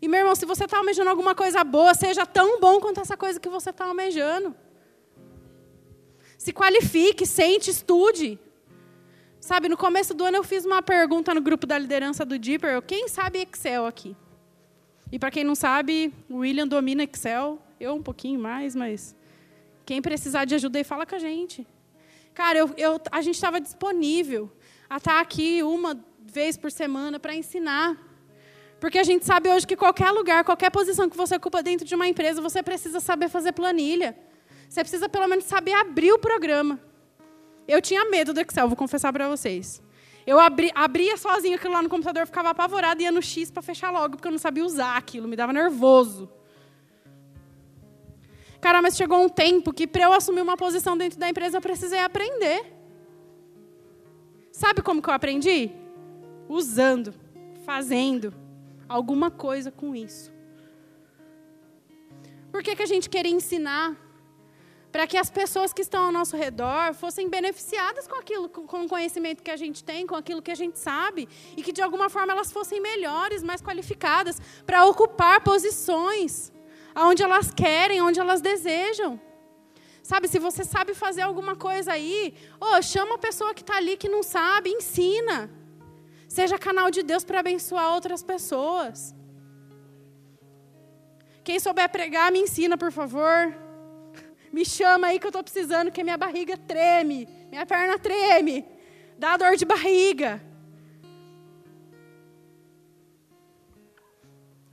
[0.00, 3.16] E, meu irmão, se você está almejando alguma coisa boa, seja tão bom quanto essa
[3.16, 4.54] coisa que você está almejando.
[6.38, 8.38] Se qualifique, sente, estude.
[9.38, 12.80] Sabe, no começo do ano eu fiz uma pergunta no grupo da liderança do Deeper.
[12.80, 14.16] Quem sabe Excel aqui?
[15.12, 19.16] E para quem não sabe, o William domina Excel, eu um pouquinho mais, mas
[19.84, 21.66] quem precisar de ajuda aí, fala com a gente.
[22.32, 24.50] Cara, eu, eu, a gente estava disponível
[24.88, 27.98] a estar tá aqui uma vez por semana para ensinar.
[28.78, 31.94] Porque a gente sabe hoje que qualquer lugar, qualquer posição que você ocupa dentro de
[31.94, 34.16] uma empresa, você precisa saber fazer planilha.
[34.68, 36.80] Você precisa pelo menos saber abrir o programa.
[37.66, 39.82] Eu tinha medo do Excel, vou confessar para vocês.
[40.30, 43.60] Eu abri, abria sozinho aquilo lá no computador, ficava apavorada e ia no X para
[43.60, 46.30] fechar logo, porque eu não sabia usar aquilo, me dava nervoso.
[48.60, 51.60] Cara, mas chegou um tempo que para eu assumir uma posição dentro da empresa eu
[51.60, 52.64] precisei aprender.
[54.52, 55.72] Sabe como que eu aprendi?
[56.48, 57.12] Usando,
[57.66, 58.32] fazendo
[58.88, 60.32] alguma coisa com isso.
[62.52, 63.96] Por que, que a gente queria ensinar?
[64.92, 68.88] Para que as pessoas que estão ao nosso redor fossem beneficiadas com aquilo, com o
[68.88, 72.08] conhecimento que a gente tem, com aquilo que a gente sabe, e que de alguma
[72.08, 76.52] forma elas fossem melhores, mais qualificadas, para ocupar posições
[76.94, 79.20] aonde elas querem, onde elas desejam.
[80.02, 83.96] Sabe, se você sabe fazer alguma coisa aí, oh, chama a pessoa que está ali
[83.96, 85.50] que não sabe, ensina.
[86.26, 89.14] Seja canal de Deus para abençoar outras pessoas.
[91.44, 93.69] Quem souber pregar, me ensina, por favor.
[94.52, 98.64] Me chama aí que eu estou precisando, que minha barriga treme, minha perna treme,
[99.18, 100.42] dá dor de barriga.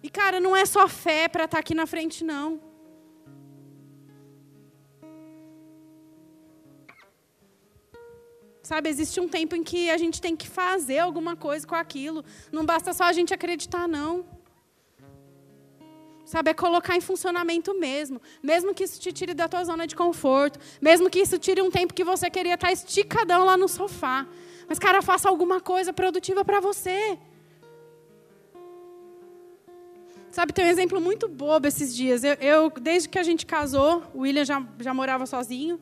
[0.01, 2.61] E, cara, não é só fé para estar tá aqui na frente, não.
[8.63, 12.23] Sabe, existe um tempo em que a gente tem que fazer alguma coisa com aquilo.
[12.51, 14.25] Não basta só a gente acreditar, não.
[16.27, 18.21] Sabe, é colocar em funcionamento mesmo.
[18.43, 20.59] Mesmo que isso te tire da tua zona de conforto.
[20.81, 24.27] Mesmo que isso tire um tempo que você queria estar esticadão lá no sofá.
[24.67, 27.17] Mas, cara, faça alguma coisa produtiva para você.
[30.29, 32.25] Sabe, tem um exemplo muito bobo esses dias.
[32.25, 35.79] Eu, eu, desde que a gente casou, o William já, já morava sozinho.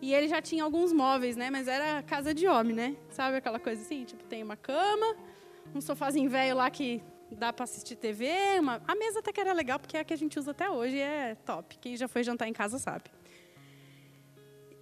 [0.00, 1.50] E ele já tinha alguns móveis, né?
[1.50, 2.96] Mas era casa de homem, né?
[3.10, 4.04] Sabe aquela coisa assim?
[4.04, 5.16] Tipo, tem uma cama,
[5.74, 8.28] um sofazinho velho lá que dá para assistir TV.
[8.58, 8.82] Uma...
[8.86, 10.98] A mesa até que era legal, porque é a que a gente usa até hoje
[10.98, 11.78] é top.
[11.78, 13.04] Quem já foi jantar em casa sabe.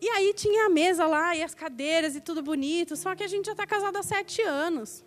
[0.01, 3.27] E aí tinha a mesa lá e as cadeiras e tudo bonito, só que a
[3.27, 5.05] gente já está casado há sete anos.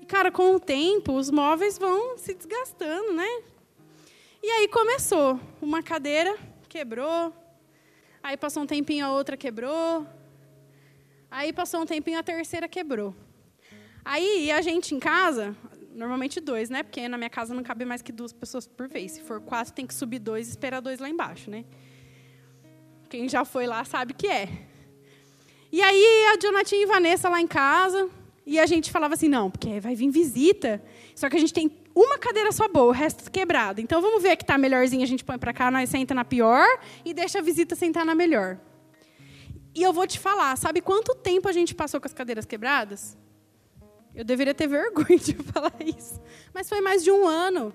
[0.00, 3.42] E, cara, com o tempo, os móveis vão se desgastando, né?
[4.42, 5.38] E aí começou.
[5.60, 6.36] Uma cadeira
[6.68, 7.32] quebrou,
[8.22, 10.06] aí passou um tempinho, a outra quebrou,
[11.30, 13.14] aí passou um tempinho, a terceira quebrou.
[14.02, 15.54] Aí a gente em casa,
[15.94, 16.82] normalmente dois, né?
[16.82, 19.12] Porque na minha casa não cabe mais que duas pessoas por vez.
[19.12, 21.64] Se for quatro, tem que subir dois e esperar dois lá embaixo, né?
[23.08, 24.48] Quem já foi lá sabe que é.
[25.70, 28.10] E aí a Jonatinha e Vanessa lá em casa,
[28.44, 30.82] e a gente falava assim, não, porque vai vir visita.
[31.14, 33.80] Só que a gente tem uma cadeira só boa, o resto quebrado.
[33.80, 36.66] Então vamos ver que está melhorzinho, a gente põe para cá, nós senta na pior
[37.04, 38.58] e deixa a visita sentar na melhor.
[39.74, 43.16] E eu vou te falar, sabe quanto tempo a gente passou com as cadeiras quebradas?
[44.14, 46.20] Eu deveria ter vergonha de falar isso.
[46.52, 47.72] Mas foi mais de um ano.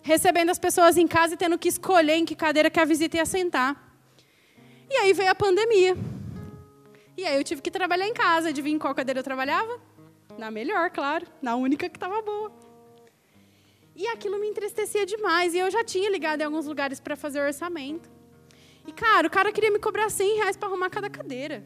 [0.00, 3.16] Recebendo as pessoas em casa e tendo que escolher em que cadeira que a visita
[3.16, 3.92] ia sentar.
[4.90, 5.96] E aí veio a pandemia.
[7.16, 8.48] E aí eu tive que trabalhar em casa.
[8.48, 9.80] Adivinha em qual cadeira eu trabalhava?
[10.38, 11.26] Na melhor, claro.
[11.40, 12.52] Na única que estava boa.
[13.94, 15.54] E aquilo me entristecia demais.
[15.54, 18.10] E eu já tinha ligado em alguns lugares para fazer orçamento.
[18.86, 21.62] E, cara, o cara queria me cobrar 100 reais para arrumar cada cadeira.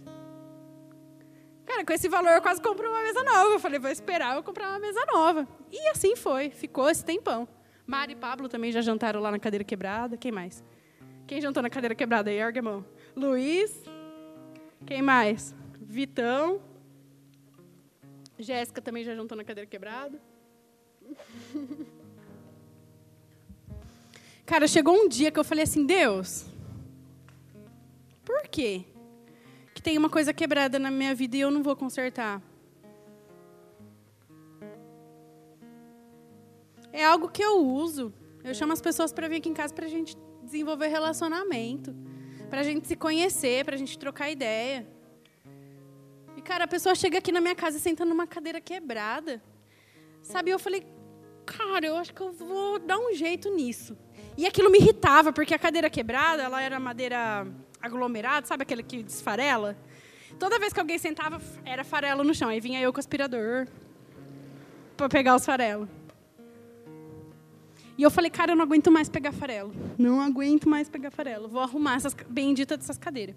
[1.67, 3.55] Cara, com esse valor eu quase comprei uma mesa nova.
[3.55, 5.49] Eu falei, vou esperar eu comprar uma mesa nova.
[5.71, 7.49] E assim foi, ficou esse tempão.
[7.85, 10.17] Mari e Pablo também já jantaram lá na cadeira quebrada.
[10.17, 10.65] Quem mais?
[11.27, 12.39] Quem jantou na cadeira quebrada aí?
[12.39, 12.85] Ergue mão.
[13.17, 13.83] Luiz.
[14.87, 15.55] Quem mais?
[15.81, 16.61] Vitão.
[18.39, 20.21] Jéssica também já jantou na cadeira quebrada.
[24.47, 26.47] Cara, chegou um dia que eu falei assim, Deus,
[28.25, 28.85] por quê?
[29.87, 32.43] Tem uma coisa quebrada na minha vida e eu não vou consertar.
[36.93, 38.13] É algo que eu uso.
[38.43, 41.95] Eu chamo as pessoas para vir aqui em casa para a gente desenvolver relacionamento,
[42.51, 44.85] para a gente se conhecer, para a gente trocar ideia.
[46.37, 49.41] E cara, a pessoa chega aqui na minha casa e senta numa cadeira quebrada,
[50.21, 50.51] sabe?
[50.51, 50.85] Eu falei,
[51.45, 53.97] cara, eu acho que eu vou dar um jeito nisso.
[54.37, 57.47] E aquilo me irritava porque a cadeira quebrada, ela era madeira
[57.81, 59.77] aglomerado, sabe aquele que desfarela?
[60.39, 62.49] Toda vez que alguém sentava, era farelo no chão.
[62.49, 63.67] Aí vinha eu com o aspirador
[64.97, 65.89] para pegar os farelos.
[67.97, 69.75] E eu falei, cara, eu não aguento mais pegar farelo.
[69.97, 71.49] Não aguento mais pegar farelo.
[71.49, 73.35] Vou arrumar essas benditas dessas cadeiras.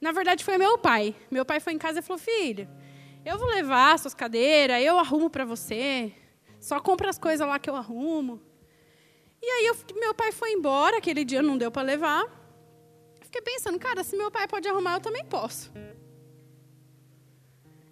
[0.00, 1.14] Na verdade, foi meu pai.
[1.30, 2.66] Meu pai foi em casa e falou, filha,
[3.26, 6.10] eu vou levar suas cadeiras, eu arrumo para você.
[6.58, 8.40] Só compra as coisas lá que eu arrumo.
[9.42, 12.40] E aí eu, meu pai foi embora, aquele dia não deu para levar
[13.30, 15.70] fiquei pensando, cara, se meu pai pode arrumar, eu também posso.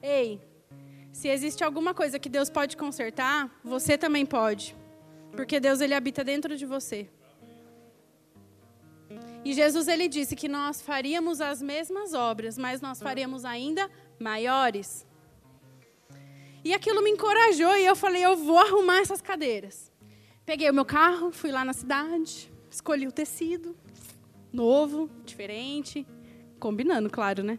[0.03, 0.41] Ei,
[1.13, 4.77] se existe alguma coisa que Deus pode consertar, você também pode.
[5.33, 7.09] Porque Deus ele habita dentro de você.
[9.45, 15.07] E Jesus ele disse que nós faríamos as mesmas obras, mas nós faríamos ainda maiores.
[16.65, 19.88] E aquilo me encorajou e eu falei, eu vou arrumar essas cadeiras.
[20.49, 23.77] Peguei o meu carro, fui lá na cidade, escolhi o tecido,
[24.51, 26.07] novo, diferente,
[26.59, 27.59] combinando, claro, né?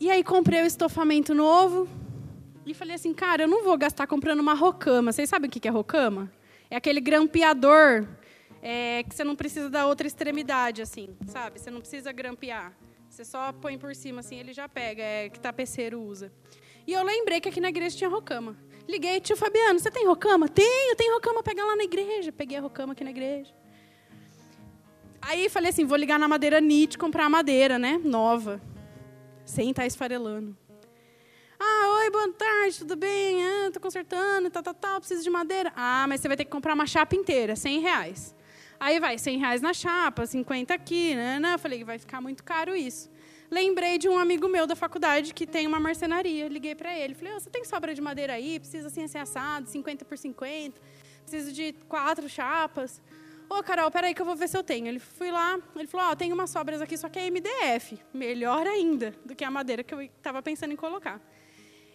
[0.00, 1.86] E aí comprei o estofamento novo
[2.64, 5.12] e falei assim, cara, eu não vou gastar comprando uma rocama.
[5.12, 6.32] Vocês sabem o que é rocama?
[6.70, 8.08] É aquele grampeador
[8.62, 11.60] é, que você não precisa da outra extremidade, assim, sabe?
[11.60, 12.72] Você não precisa grampear.
[13.10, 16.32] Você só põe por cima, assim, ele já pega, é que tapeceiro usa.
[16.86, 18.56] E eu lembrei que aqui na igreja tinha rocama.
[18.88, 20.48] Liguei, tio Fabiano, você tem rocama?
[20.48, 22.32] Tenho, tenho rocama, pega lá na igreja.
[22.32, 23.52] Peguei a rocama aqui na igreja.
[25.20, 28.62] Aí falei assim, vou ligar na madeira NIT, comprar a madeira, né, nova
[29.44, 30.56] sem estar esfarelando.
[31.58, 33.44] Ah, oi, boa tarde, tudo bem?
[33.44, 35.72] Ah, tô consertando, tal, tal, tal, preciso de madeira.
[35.74, 38.34] Ah, mas você vai ter que comprar uma chapa inteira, 100 reais.
[38.78, 41.40] Aí vai, 100 reais na chapa, 50 aqui, né?
[41.52, 43.10] Eu falei, vai ficar muito caro isso.
[43.50, 46.48] Lembrei de um amigo meu da faculdade que tem uma marcenaria.
[46.48, 47.14] Liguei para ele.
[47.14, 48.60] Falei, oh, você tem sobra de madeira aí?
[48.60, 50.78] Precisa assim, assim, assado, 50 por 50.
[51.22, 53.00] Preciso de quatro chapas.
[53.50, 54.86] Ô, oh, Carol, peraí que eu vou ver se eu tenho.
[54.86, 57.98] Ele fui lá, ele falou, ó, oh, tem umas sobras aqui, só que é MDF.
[58.12, 61.18] Melhor ainda do que a madeira que eu estava pensando em colocar.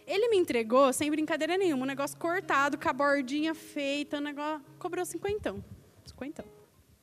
[0.04, 4.60] Ele me entregou, sem brincadeira nenhuma, um negócio cortado, com a bordinha feita, um negócio...
[4.78, 5.64] Cobrou cinquentão.
[6.04, 6.44] Cinquentão.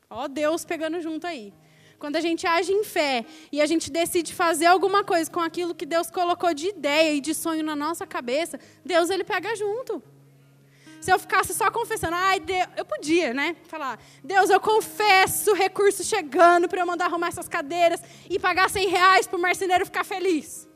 [0.09, 1.53] Ó Deus pegando junto aí.
[2.01, 5.75] Quando a gente age em fé e a gente decide fazer alguma coisa com aquilo
[5.75, 10.01] que Deus colocou de ideia e de sonho na nossa cabeça, Deus ele pega junto.
[10.99, 13.55] Se eu ficasse só confessando, ai, Deus, eu podia, né?
[13.67, 18.87] Falar, Deus, eu confesso recurso chegando para eu mandar arrumar essas cadeiras e pagar 100
[18.87, 20.67] reais para o marceneiro ficar feliz.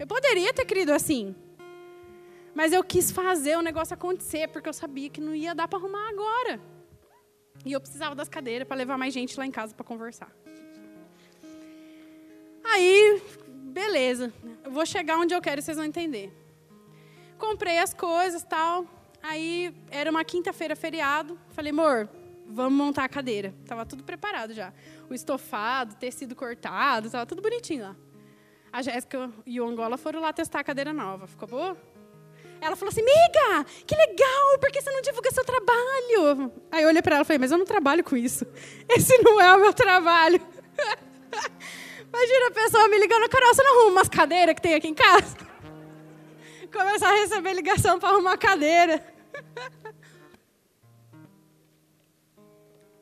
[0.00, 1.32] Eu poderia ter querido assim.
[2.56, 5.78] Mas eu quis fazer o negócio acontecer, porque eu sabia que não ia dar para
[5.78, 6.73] arrumar agora.
[7.64, 10.30] E eu precisava das cadeiras para levar mais gente lá em casa para conversar.
[12.62, 13.22] Aí,
[13.72, 14.32] beleza.
[14.62, 16.32] Eu vou chegar onde eu quero, vocês vão entender.
[17.38, 18.86] Comprei as coisas, tal.
[19.22, 21.38] Aí era uma quinta-feira feriado.
[21.50, 22.08] Falei, amor,
[22.46, 23.54] vamos montar a cadeira.
[23.66, 24.72] Tava tudo preparado já.
[25.08, 27.96] O estofado, tecido cortado, tava tudo bonitinho lá.
[28.72, 31.26] A Jéssica e o Angola foram lá testar a cadeira nova.
[31.26, 31.76] Ficou boa?
[32.64, 36.50] Ela falou assim, miga, que legal, por que você não divulga seu trabalho?
[36.72, 38.46] Aí eu olhei para ela e falei, mas eu não trabalho com isso.
[38.88, 40.40] Esse não é o meu trabalho.
[42.08, 44.94] Imagina a pessoa me ligando, Carol, você não arruma umas cadeiras que tem aqui em
[44.94, 45.36] casa?
[46.72, 49.04] Começar a receber ligação para arrumar cadeira.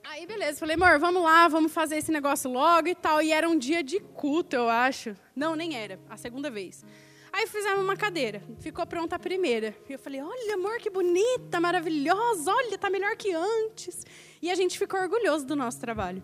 [0.03, 3.22] Aí, beleza, falei, amor, vamos lá, vamos fazer esse negócio logo e tal.
[3.22, 5.16] E era um dia de culto, eu acho.
[5.37, 6.85] Não, nem era, a segunda vez.
[7.33, 9.75] Aí fizemos uma cadeira, ficou pronta a primeira.
[9.88, 14.05] E eu falei, olha, amor, que bonita, maravilhosa, olha, tá melhor que antes.
[14.42, 16.23] E a gente ficou orgulhoso do nosso trabalho.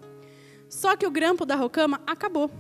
[0.69, 2.51] Só que o grampo da rocama acabou.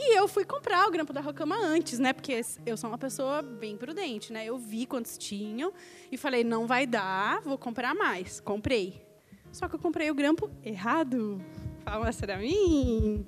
[0.00, 2.12] E eu fui comprar o grampo da Rocama antes, né?
[2.12, 4.46] Porque eu sou uma pessoa bem prudente, né?
[4.46, 5.72] Eu vi quantos tinham
[6.10, 8.38] e falei, não vai dar, vou comprar mais.
[8.38, 9.04] Comprei.
[9.50, 11.42] Só que eu comprei o grampo errado.
[11.84, 13.26] Fala para mim.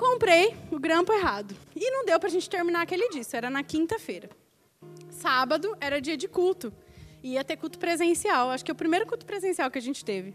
[0.00, 1.54] Comprei o grampo errado.
[1.76, 3.20] E não deu para a gente terminar aquele dia.
[3.20, 4.30] Isso era na quinta-feira.
[5.10, 6.72] Sábado era dia de culto.
[7.22, 8.48] Ia ter culto presencial.
[8.48, 10.34] Acho que é o primeiro culto presencial que a gente teve.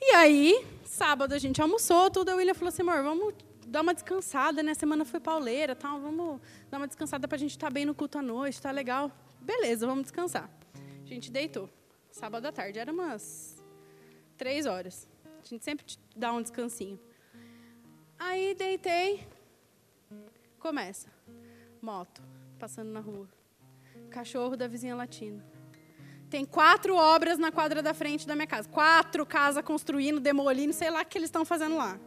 [0.00, 2.28] E aí, sábado a gente almoçou, tudo.
[2.28, 3.34] A William falou assim, amor, vamos
[3.66, 4.70] dar uma descansada, né?
[4.70, 6.00] A semana foi pauleira, tal.
[6.00, 6.40] Vamos
[6.70, 9.10] dar uma descansada para a gente estar tá bem no culto à noite, tá legal?
[9.40, 10.48] Beleza, vamos descansar.
[11.02, 11.68] A gente deitou.
[12.08, 13.60] Sábado à tarde, era umas
[14.36, 15.08] três horas.
[15.42, 17.00] A gente sempre dá um descansinho.
[18.26, 19.22] Aí deitei.
[20.58, 21.08] Começa.
[21.82, 22.22] Moto
[22.58, 23.28] passando na rua.
[24.10, 25.44] Cachorro da vizinha latina.
[26.30, 28.66] Tem quatro obras na quadra da frente da minha casa.
[28.66, 32.00] Quatro casas construindo, demolindo, sei lá o que eles estão fazendo lá.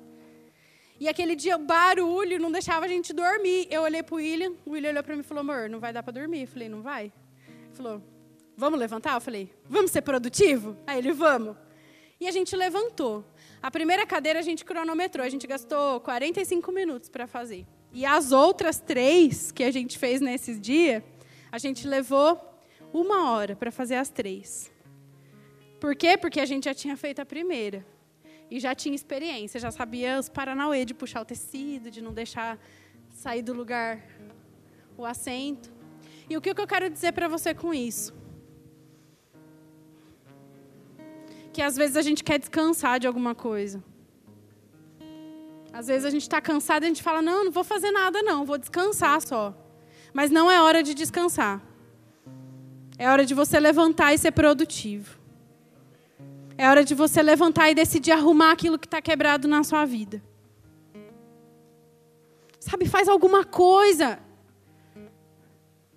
[1.00, 3.68] E aquele dia, barulho não deixava a gente dormir.
[3.70, 5.94] Eu olhei para o William, o William olhou para mim e falou, amor, não vai
[5.94, 6.42] dar para dormir.
[6.42, 7.14] Eu falei, não vai?
[7.48, 8.02] Ele falou,
[8.58, 9.14] vamos levantar?
[9.14, 10.76] Eu falei, vamos ser produtivo?
[10.88, 11.56] Aí ele, vamos.
[12.20, 13.24] E a gente levantou.
[13.68, 17.68] A primeira cadeira a gente cronometrou, a gente gastou 45 minutos para fazer.
[17.92, 21.04] E as outras três que a gente fez nesses dias,
[21.52, 22.40] a gente levou
[22.94, 24.72] uma hora para fazer as três.
[25.82, 26.18] Por quê?
[26.18, 27.86] Porque a gente já tinha feito a primeira
[28.50, 32.58] e já tinha experiência, já sabia os paranauê de puxar o tecido, de não deixar
[33.10, 34.02] sair do lugar
[34.98, 35.70] o assento.
[36.30, 38.16] E o que eu quero dizer para você com isso?
[41.58, 43.84] Que às vezes a gente quer descansar de alguma coisa.
[45.74, 48.22] Às vezes a gente está cansado e a gente fala: não, não vou fazer nada,
[48.22, 49.58] não, vou descansar só.
[50.14, 51.60] Mas não é hora de descansar.
[52.96, 55.18] É hora de você levantar e ser produtivo.
[56.56, 60.22] É hora de você levantar e decidir arrumar aquilo que está quebrado na sua vida.
[62.60, 64.20] Sabe, faz alguma coisa.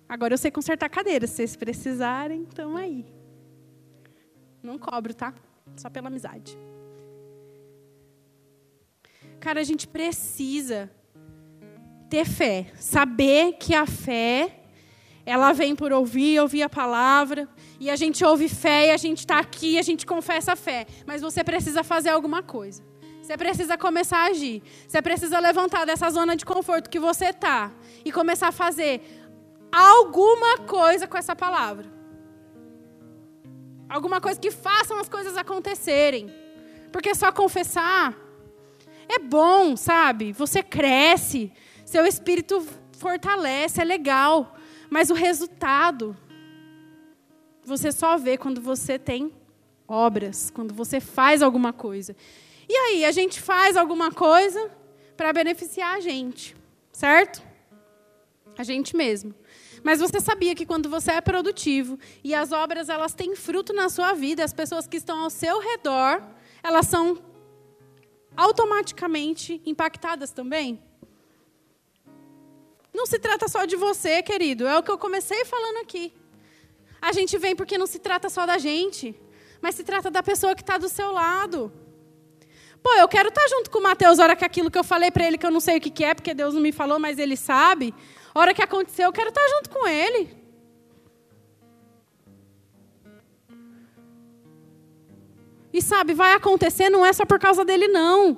[0.09, 1.27] Agora eu sei consertar cadeira.
[1.27, 3.05] Se vocês precisarem, estão aí.
[4.63, 5.35] Não cobro, tá?
[5.75, 6.57] Só pela amizade.
[9.39, 10.89] Cara, a gente precisa
[12.09, 14.61] ter fé, saber que a fé
[15.25, 17.47] ela vem por ouvir, ouvir a palavra,
[17.79, 20.85] e a gente ouve fé e a gente está aqui, a gente confessa a fé,
[21.05, 22.83] mas você precisa fazer alguma coisa.
[23.21, 24.61] Você precisa começar a agir.
[24.87, 27.71] Você precisa levantar dessa zona de conforto que você está
[28.03, 29.01] e começar a fazer
[29.71, 32.00] alguma coisa com essa palavra.
[33.91, 36.33] Alguma coisa que façam as coisas acontecerem.
[36.93, 38.17] Porque só confessar
[39.09, 40.31] é bom, sabe?
[40.31, 41.51] Você cresce,
[41.85, 44.55] seu espírito fortalece, é legal.
[44.89, 46.15] Mas o resultado
[47.63, 49.33] você só vê quando você tem
[49.87, 52.15] obras, quando você faz alguma coisa.
[52.67, 54.71] E aí, a gente faz alguma coisa
[55.17, 56.55] para beneficiar a gente,
[56.93, 57.43] certo?
[58.57, 59.35] A gente mesmo.
[59.83, 63.89] Mas você sabia que quando você é produtivo e as obras elas têm fruto na
[63.89, 66.21] sua vida, as pessoas que estão ao seu redor,
[66.61, 67.17] elas são
[68.35, 70.81] automaticamente impactadas também?
[72.93, 76.13] Não se trata só de você, querido, é o que eu comecei falando aqui.
[77.01, 79.15] A gente vem porque não se trata só da gente,
[79.61, 81.71] mas se trata da pessoa que está do seu lado.
[82.83, 85.09] Pô, eu quero estar tá junto com o Mateus, hora que aquilo que eu falei
[85.09, 86.99] para ele, que eu não sei o que, que é, porque Deus não me falou,
[86.99, 87.93] mas ele sabe.
[88.33, 90.41] Hora que aconteceu, eu quero estar junto com ele.
[95.73, 98.37] E sabe, vai acontecer não é só por causa dele, não.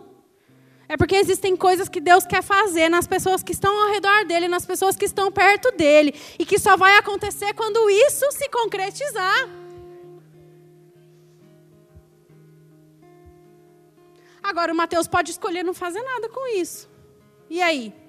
[0.87, 4.47] É porque existem coisas que Deus quer fazer nas pessoas que estão ao redor dele,
[4.47, 9.49] nas pessoas que estão perto dele, e que só vai acontecer quando isso se concretizar.
[14.43, 16.89] Agora, o Mateus pode escolher não fazer nada com isso.
[17.49, 18.02] E aí?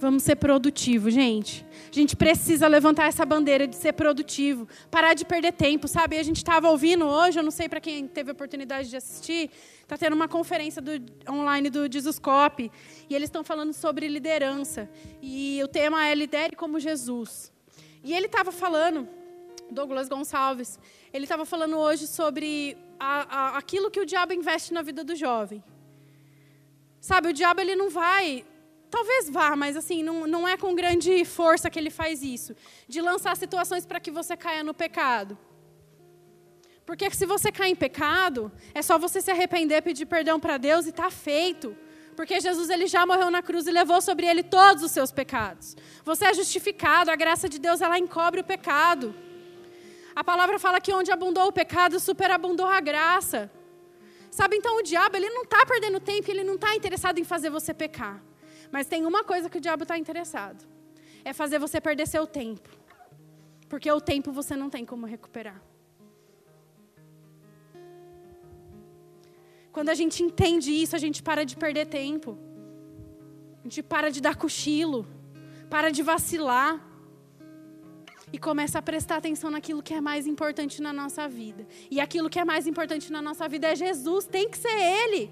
[0.00, 1.66] Vamos ser produtivos, gente.
[1.90, 6.16] A gente precisa levantar essa bandeira de ser produtivo, parar de perder tempo, sabe?
[6.16, 9.50] A gente estava ouvindo hoje, eu não sei para quem teve a oportunidade de assistir,
[9.82, 10.92] está tendo uma conferência do,
[11.28, 12.70] online do Jesuscope,
[13.10, 14.88] e eles estão falando sobre liderança.
[15.20, 17.52] E o tema é Lidere como Jesus.
[18.04, 19.08] E ele estava falando,
[19.68, 20.78] Douglas Gonçalves,
[21.12, 25.16] ele estava falando hoje sobre a, a, aquilo que o diabo investe na vida do
[25.16, 25.60] jovem.
[27.00, 28.44] Sabe, o diabo ele não vai
[28.90, 32.54] Talvez vá, mas assim, não, não é com grande força que ele faz isso.
[32.86, 35.36] De lançar situações para que você caia no pecado.
[36.86, 40.86] Porque se você cair em pecado, é só você se arrepender, pedir perdão para Deus
[40.86, 41.76] e está feito.
[42.16, 45.76] Porque Jesus ele já morreu na cruz e levou sobre ele todos os seus pecados.
[46.02, 49.14] Você é justificado, a graça de Deus ela encobre o pecado.
[50.16, 53.50] A palavra fala que onde abundou o pecado, superabundou a graça.
[54.30, 57.50] Sabe, então o diabo ele não está perdendo tempo, ele não está interessado em fazer
[57.50, 58.20] você pecar.
[58.70, 60.66] Mas tem uma coisa que o diabo está interessado:
[61.24, 62.68] é fazer você perder seu tempo.
[63.68, 65.60] Porque o tempo você não tem como recuperar.
[69.70, 72.38] Quando a gente entende isso, a gente para de perder tempo.
[73.60, 75.06] A gente para de dar cochilo,
[75.68, 76.84] para de vacilar
[78.32, 81.66] e começa a prestar atenção naquilo que é mais importante na nossa vida.
[81.90, 85.30] E aquilo que é mais importante na nossa vida é Jesus, tem que ser Ele.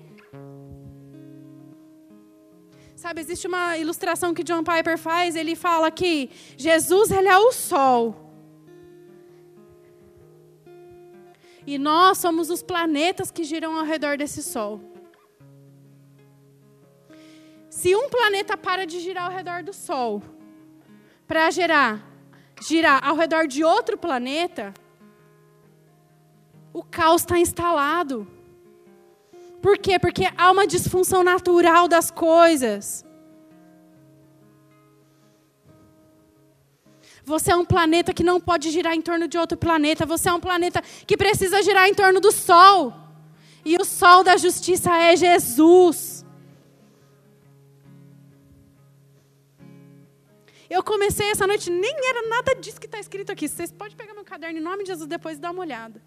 [2.96, 7.52] Sabe, existe uma ilustração que John Piper faz, ele fala que Jesus ele é o
[7.52, 8.32] sol.
[11.66, 14.80] E nós somos os planetas que giram ao redor desse sol.
[17.68, 20.22] Se um planeta para de girar ao redor do sol,
[21.26, 22.02] para girar,
[22.62, 24.72] girar ao redor de outro planeta,
[26.72, 28.26] o caos está instalado.
[29.62, 29.98] Por quê?
[29.98, 33.04] Porque há uma disfunção natural das coisas.
[37.24, 40.06] Você é um planeta que não pode girar em torno de outro planeta.
[40.06, 42.94] Você é um planeta que precisa girar em torno do Sol.
[43.64, 46.24] E o Sol da justiça é Jesus.
[50.70, 53.48] Eu comecei essa noite, nem era nada disso que está escrito aqui.
[53.48, 56.00] Vocês podem pegar meu caderno em nome de Jesus depois e dar uma olhada.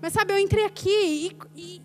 [0.00, 1.82] Mas sabe, eu entrei aqui e, e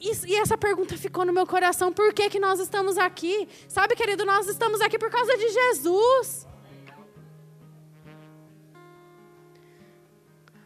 [0.00, 3.48] e, essa pergunta ficou no meu coração: por que, que nós estamos aqui?
[3.68, 6.46] Sabe, querido, nós estamos aqui por causa de Jesus.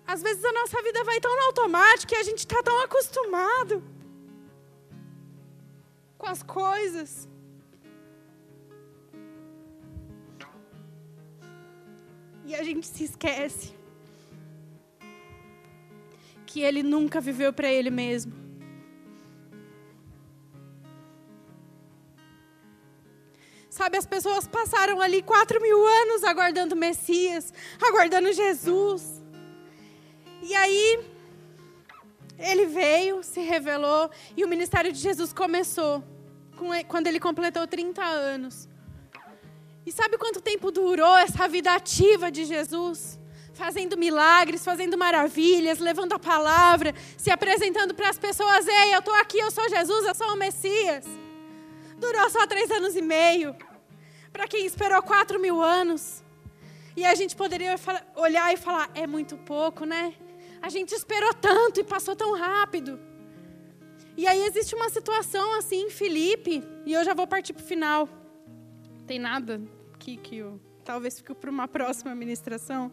[0.07, 3.83] Às vezes a nossa vida vai tão no automático e a gente está tão acostumado
[6.19, 7.29] com as coisas.
[12.45, 13.75] E a gente se esquece
[16.47, 18.44] que ele nunca viveu para ele mesmo.
[23.75, 27.53] Sabe, as pessoas passaram ali quatro mil anos aguardando o Messias,
[27.83, 29.21] aguardando Jesus.
[30.41, 31.05] E aí,
[32.39, 36.05] ele veio, se revelou, e o ministério de Jesus começou
[36.87, 38.69] quando ele completou 30 anos.
[39.85, 43.19] E sabe quanto tempo durou essa vida ativa de Jesus?
[43.55, 49.15] Fazendo milagres, fazendo maravilhas, levando a palavra, se apresentando para as pessoas: Ei, eu estou
[49.15, 51.24] aqui, eu sou Jesus, eu sou o Messias.
[52.05, 53.57] Durou só três anos e meio.
[54.31, 56.23] Para quem esperou quatro mil anos.
[56.95, 57.77] E a gente poderia
[58.15, 60.13] olhar e falar: é muito pouco, né?
[60.61, 63.01] A gente esperou tanto e passou tão rápido.
[64.17, 67.67] E aí existe uma situação assim em Filipe, e eu já vou partir para o
[67.67, 68.09] final.
[69.07, 69.61] Tem nada
[69.95, 72.93] aqui que eu talvez fique para uma próxima ministração.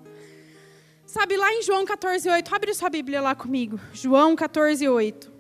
[1.06, 3.80] Sabe lá em João 14:8, abre sua Bíblia lá comigo.
[3.94, 5.31] João 14:8.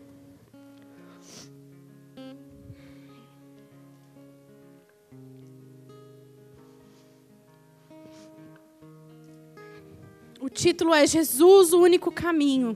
[10.44, 12.76] O título é Jesus, o único caminho.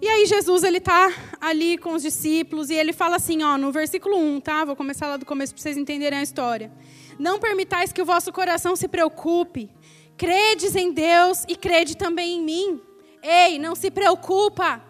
[0.00, 3.72] E aí Jesus ele tá ali com os discípulos e ele fala assim, ó, no
[3.72, 4.64] versículo 1, tá?
[4.64, 6.70] Vou começar lá do começo para vocês entenderem a história.
[7.18, 9.68] Não permitais que o vosso coração se preocupe.
[10.16, 12.80] Credes em Deus e crede também em mim.
[13.20, 14.80] Ei, não se preocupa.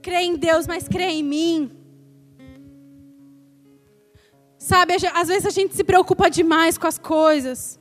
[0.00, 1.68] Crê em Deus, mas crê em mim.
[4.56, 7.80] Sabe, às vezes a gente se preocupa demais com as coisas.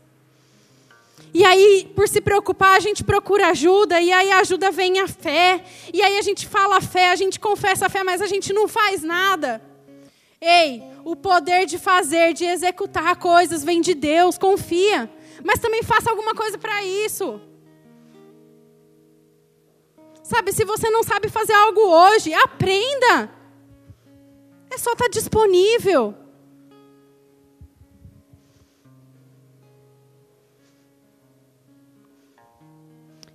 [1.33, 5.07] E aí, por se preocupar, a gente procura ajuda, e aí a ajuda vem a
[5.07, 5.63] fé.
[5.91, 8.53] E aí a gente fala a fé, a gente confessa a fé, mas a gente
[8.53, 9.61] não faz nada.
[10.39, 15.09] Ei, o poder de fazer, de executar coisas vem de Deus, confia.
[15.43, 17.41] Mas também faça alguma coisa para isso.
[20.21, 23.29] Sabe, se você não sabe fazer algo hoje, aprenda.
[24.69, 26.15] É só estar tá disponível.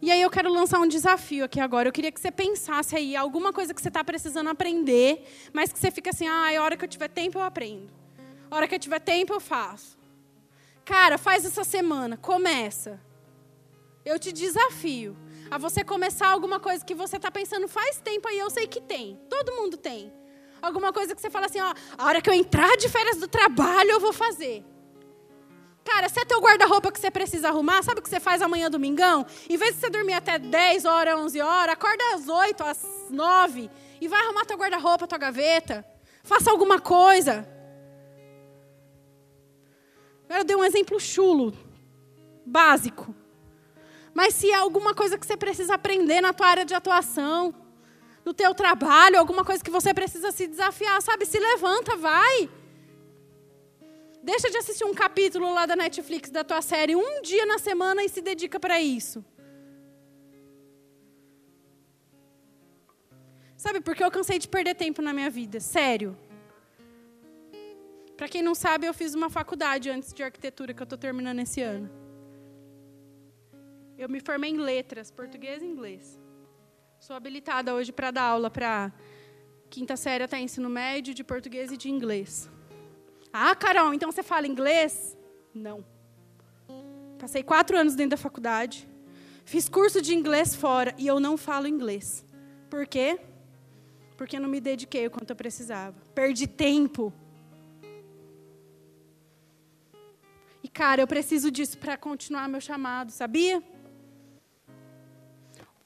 [0.01, 1.89] E aí eu quero lançar um desafio aqui agora.
[1.89, 5.79] Eu queria que você pensasse aí alguma coisa que você está precisando aprender, mas que
[5.79, 7.91] você fica assim, ah, a hora que eu tiver tempo eu aprendo.
[8.51, 9.99] A hora que eu tiver tempo eu faço.
[10.85, 13.01] Cara, faz essa semana, começa.
[14.05, 15.17] Eu te desafio
[15.51, 18.81] a você começar alguma coisa que você está pensando faz tempo aí, eu sei que
[18.81, 19.19] tem.
[19.29, 20.13] Todo mundo tem.
[20.63, 23.29] Alguma coisa que você fala assim, ó, a hora que eu entrar de férias do
[23.29, 24.65] trabalho eu vou fazer.
[25.91, 28.71] Cara, se é teu guarda-roupa que você precisa arrumar, sabe o que você faz amanhã
[28.71, 29.25] domingão?
[29.49, 33.71] Em vez de você dormir até 10 horas, 11 horas, acorda às 8, às 9
[33.99, 35.83] e vai arrumar teu guarda-roupa, tua gaveta.
[36.23, 37.49] Faça alguma coisa.
[40.29, 41.57] Eu dei um exemplo chulo,
[42.45, 43.15] básico.
[44.13, 47.55] Mas se é alguma coisa que você precisa aprender na tua área de atuação,
[48.27, 51.25] no teu trabalho, alguma coisa que você precisa se desafiar, sabe?
[51.25, 52.51] Se levanta, vai.
[54.23, 58.03] Deixa de assistir um capítulo lá da Netflix da tua série um dia na semana
[58.03, 59.25] e se dedica para isso.
[63.57, 66.17] Sabe, porque eu cansei de perder tempo na minha vida, sério.
[68.17, 71.41] Para quem não sabe, eu fiz uma faculdade antes de arquitetura que eu estou terminando
[71.41, 71.91] esse ano.
[73.97, 76.21] Eu me formei em letras, português e inglês.
[77.01, 78.93] Sou habilitada hoje para dar aula para
[79.71, 82.49] quinta série até ensino médio de português e de inglês.
[83.33, 85.17] Ah, Carol, então você fala inglês?
[85.55, 85.85] Não.
[87.19, 88.89] Passei quatro anos dentro da faculdade,
[89.45, 92.25] fiz curso de inglês fora e eu não falo inglês.
[92.71, 93.19] Por quê?
[94.17, 95.97] Porque eu não me dediquei o quanto eu precisava.
[96.15, 97.13] Perdi tempo.
[100.63, 103.63] E, cara, eu preciso disso para continuar meu chamado, sabia?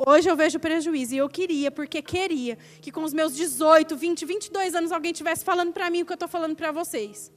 [0.04, 4.24] Hoje eu vejo prejuízo e eu queria, porque queria, que com os meus 18, 20,
[4.24, 7.30] 22 anos alguém estivesse falando para mim o que eu estou falando para vocês.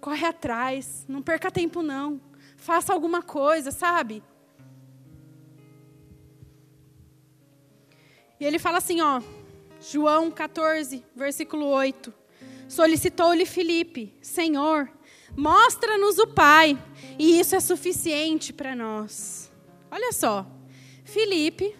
[0.00, 2.20] Corre atrás, não perca tempo não.
[2.56, 4.22] Faça alguma coisa, sabe?
[8.40, 9.22] E ele fala assim, ó,
[9.80, 12.12] João 14, versículo 8.
[12.68, 14.90] Solicitou-lhe Filipe, Senhor,
[15.36, 16.78] Mostra-nos o Pai,
[17.18, 19.50] e isso é suficiente para nós.
[19.90, 20.46] Olha só,
[21.04, 21.74] Felipe,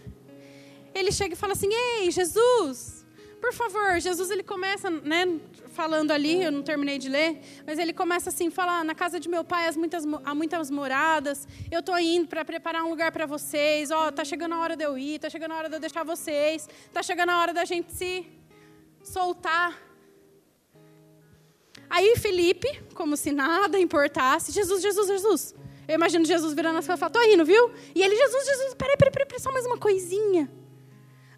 [0.94, 3.04] ele chega e fala assim: Ei, Jesus,
[3.40, 7.92] por favor, Jesus ele começa, né, falando ali, eu não terminei de ler, mas ele
[7.92, 11.98] começa assim, falar, na casa de meu pai há muitas, há muitas moradas, eu estou
[11.98, 15.18] indo para preparar um lugar para vocês, ó, tá chegando a hora de eu ir,
[15.18, 18.26] tá chegando a hora de eu deixar vocês, tá chegando a hora da gente se
[19.02, 19.78] soltar
[21.94, 25.54] Aí Felipe, como se nada importasse, Jesus, Jesus, Jesus.
[25.86, 27.70] Eu imagino Jesus virando as costas e falando, tô indo, viu?
[27.94, 30.50] E ele, Jesus, Jesus, peraí, peraí, peraí, só mais uma coisinha.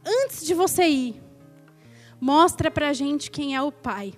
[0.02, 1.22] Antes de você ir,
[2.18, 4.14] mostra pra gente quem é o Pai.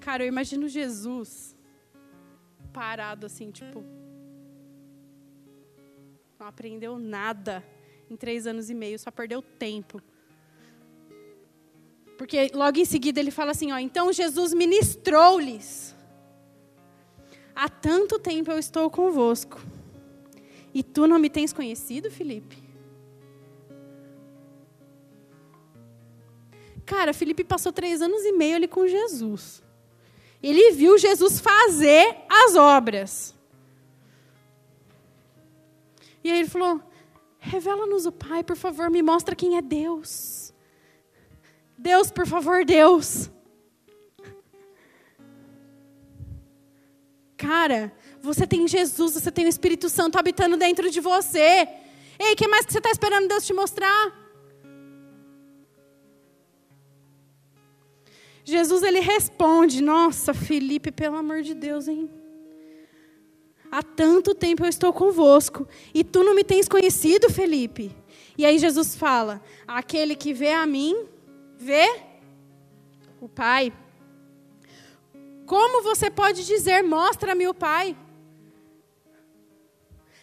[0.00, 1.54] Cara, eu imagino Jesus
[2.72, 3.84] parado assim, tipo.
[6.38, 7.62] Não aprendeu nada
[8.08, 10.00] em três anos e meio, só perdeu tempo.
[12.20, 15.96] Porque logo em seguida ele fala assim: ó, então Jesus ministrou-lhes.
[17.54, 19.58] Há tanto tempo eu estou convosco.
[20.74, 22.62] E tu não me tens conhecido, Felipe?
[26.84, 29.62] Cara, Felipe passou três anos e meio ali com Jesus.
[30.42, 33.34] Ele viu Jesus fazer as obras.
[36.22, 36.82] E aí ele falou:
[37.38, 40.39] Revela-nos o Pai, por favor, me mostra quem é Deus.
[41.80, 43.30] Deus, por favor, Deus.
[47.38, 51.66] Cara, você tem Jesus, você tem o Espírito Santo habitando dentro de você.
[52.18, 54.14] Ei, o que mais que você está esperando Deus te mostrar?
[58.44, 62.10] Jesus ele responde: Nossa, Felipe, pelo amor de Deus, hein?
[63.72, 67.90] Há tanto tempo eu estou convosco e tu não me tens conhecido, Felipe.
[68.36, 71.08] E aí Jesus fala: Aquele que vê a mim,
[71.60, 72.02] vê
[73.20, 73.70] o Pai.
[75.44, 77.94] Como você pode dizer, mostra-me o Pai?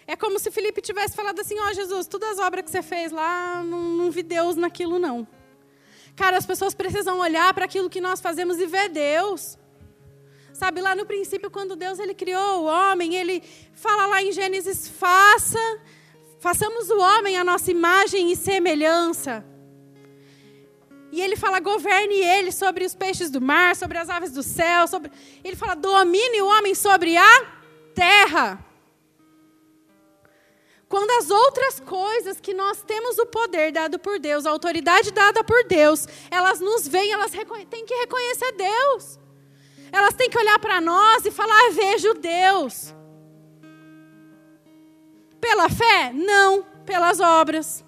[0.07, 2.81] É como se Felipe tivesse falado assim: Ó oh, Jesus, todas as obras que você
[2.81, 5.27] fez lá, não, não vi Deus naquilo, não.
[6.15, 9.59] Cara, as pessoas precisam olhar para aquilo que nós fazemos e ver Deus.
[10.53, 14.88] Sabe, lá no princípio, quando Deus ele criou o homem, ele fala lá em Gênesis:
[14.88, 15.59] faça,
[16.39, 19.45] façamos o homem a nossa imagem e semelhança.
[21.11, 24.87] E ele fala: governe ele sobre os peixes do mar, sobre as aves do céu.
[24.87, 25.11] Sobre...
[25.43, 27.45] Ele fala: domine o homem sobre a
[27.93, 28.63] terra.
[30.89, 35.43] Quando as outras coisas que nós temos o poder dado por Deus, a autoridade dada
[35.43, 37.31] por Deus, elas nos veem, elas
[37.69, 39.19] têm que reconhecer Deus.
[39.91, 42.93] Elas têm que olhar para nós e falar: ah, vejo Deus.
[45.39, 46.11] Pela fé?
[46.13, 46.63] Não.
[46.85, 47.83] Pelas obras.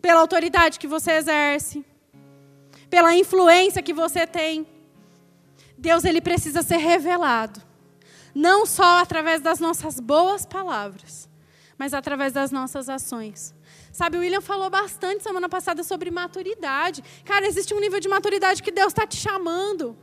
[0.00, 1.84] Pela autoridade que você exerce.
[2.90, 4.66] Pela influência que você tem.
[5.76, 7.62] Deus ele precisa ser revelado.
[8.34, 11.28] Não só através das nossas boas palavras
[11.78, 13.54] mas através das nossas ações.
[13.92, 17.02] Sabe, o William falou bastante semana passada sobre maturidade.
[17.24, 19.96] Cara, existe um nível de maturidade que Deus está te chamando.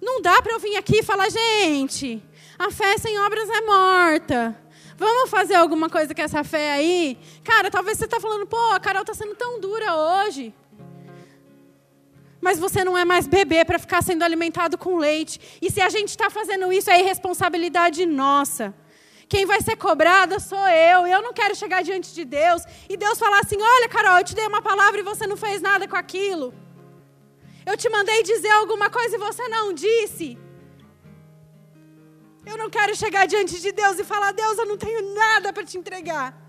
[0.00, 2.22] Não dá para eu vir aqui e falar, gente,
[2.58, 4.62] a fé sem obras é morta.
[4.98, 7.18] Vamos fazer alguma coisa com essa fé aí?
[7.44, 10.54] Cara, talvez você está falando, pô, a Carol está sendo tão dura hoje.
[12.46, 15.58] Mas você não é mais bebê para ficar sendo alimentado com leite.
[15.60, 18.72] E se a gente está fazendo isso, é irresponsabilidade nossa.
[19.28, 21.08] Quem vai ser cobrada sou eu.
[21.08, 24.36] Eu não quero chegar diante de Deus e Deus falar assim: Olha, Carol, eu te
[24.36, 26.54] dei uma palavra e você não fez nada com aquilo.
[27.70, 30.38] Eu te mandei dizer alguma coisa e você não disse.
[32.50, 35.64] Eu não quero chegar diante de Deus e falar: Deus, eu não tenho nada para
[35.64, 36.45] te entregar.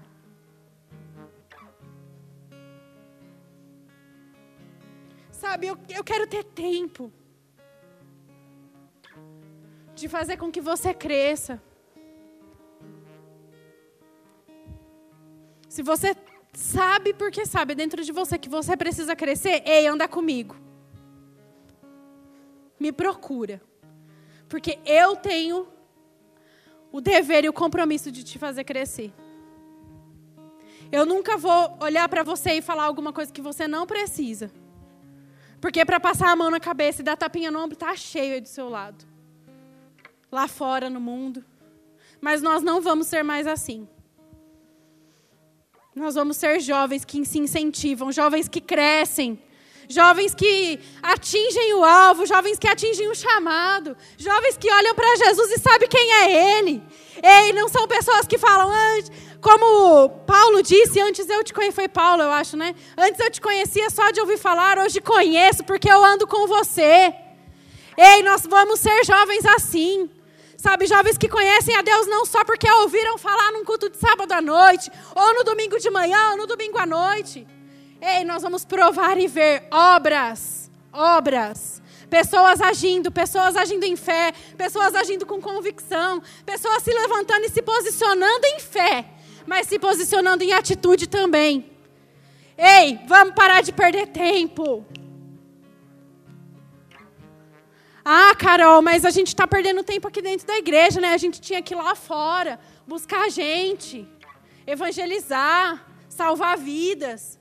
[5.50, 7.10] Sabe, eu, eu quero ter tempo
[9.96, 11.62] de fazer com que você cresça.
[15.70, 16.18] Se você
[16.52, 20.54] sabe porque sabe dentro de você que você precisa crescer, ei, anda comigo.
[22.78, 23.62] Me procura.
[24.50, 25.66] Porque eu tenho
[26.92, 29.14] o dever e o compromisso de te fazer crescer.
[30.92, 34.52] Eu nunca vou olhar para você e falar alguma coisa que você não precisa.
[35.60, 38.42] Porque para passar a mão na cabeça e dar tapinha no ombro, tá cheio aí
[38.42, 39.06] do seu lado.
[40.32, 41.44] Lá fora no mundo.
[42.22, 43.88] Mas nós não vamos ser mais assim.
[45.96, 49.40] Nós vamos ser jovens que se incentivam, jovens que crescem,
[49.88, 55.52] jovens que atingem o alvo, jovens que atingem o chamado, jovens que olham para Jesus
[55.52, 56.84] e sabem quem é Ele.
[57.24, 58.72] Ei, não são pessoas que falam,
[59.42, 62.76] como Paulo disse, antes eu te conheci, foi Paulo, eu acho, né?
[62.98, 67.14] Antes eu te conhecia só de ouvir falar, hoje conheço porque eu ando com você.
[67.98, 70.10] Ei, nós vamos ser jovens assim.
[70.58, 74.32] Sabe, jovens que conhecem a Deus não só porque ouviram falar num culto de sábado
[74.32, 77.48] à noite, ou no domingo de manhã, ou no domingo à noite.
[78.02, 81.82] Ei, nós vamos provar e ver obras, obras.
[82.10, 87.62] Pessoas agindo, pessoas agindo em fé, pessoas agindo com convicção, pessoas se levantando e se
[87.62, 89.06] posicionando em fé,
[89.46, 91.70] mas se posicionando em atitude também.
[92.58, 94.86] Ei, vamos parar de perder tempo.
[98.06, 101.14] Ah, Carol, mas a gente está perdendo tempo aqui dentro da igreja, né?
[101.14, 104.08] A gente tinha que ir lá fora, buscar gente,
[104.66, 107.37] evangelizar, salvar vidas.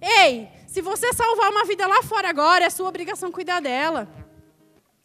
[0.00, 4.08] Ei, se você salvar uma vida lá fora agora, é sua obrigação cuidar dela.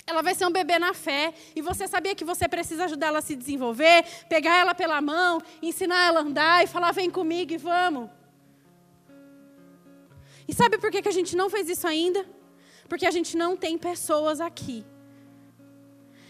[0.08, 1.34] Ela vai ser um bebê na fé.
[1.56, 5.42] E você sabia que você precisa ajudar ela a se desenvolver, pegar ela pela mão,
[5.62, 8.10] ensinar ela a andar e falar: vem comigo e vamos.
[10.48, 12.24] E sabe por que, que a gente não fez isso ainda?
[12.88, 14.86] Porque a gente não tem pessoas aqui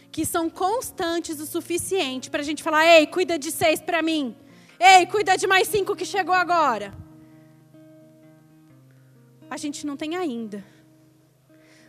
[0.09, 4.34] que são constantes o suficiente para a gente falar: ei, cuida de seis para mim.
[4.80, 7.04] Ei, cuida de mais cinco que chegou agora.
[9.49, 10.63] A gente não tem ainda.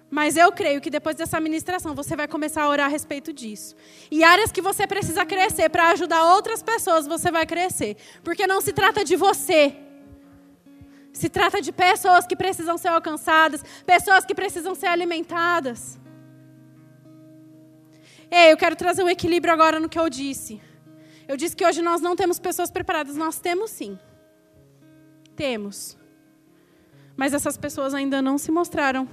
[0.09, 3.75] Mas eu creio que depois dessa ministração você vai começar a orar a respeito disso.
[4.11, 7.97] E áreas que você precisa crescer para ajudar outras pessoas, você vai crescer.
[8.23, 9.75] Porque não se trata de você.
[11.13, 15.99] Se trata de pessoas que precisam ser alcançadas, pessoas que precisam ser alimentadas.
[18.31, 20.61] Ei, eu quero trazer um equilíbrio agora no que eu disse.
[21.27, 23.99] Eu disse que hoje nós não temos pessoas preparadas, nós temos sim.
[25.35, 25.97] Temos.
[27.17, 29.09] Mas essas pessoas ainda não se mostraram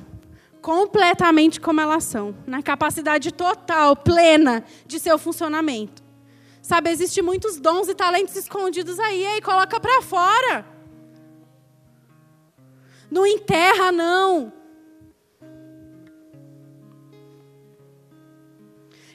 [0.61, 6.01] completamente como elas são, na capacidade total, plena de seu funcionamento.
[6.61, 10.65] Sabe, existem muitos dons e talentos escondidos aí, aí coloca para fora.
[13.11, 14.53] Não enterra não.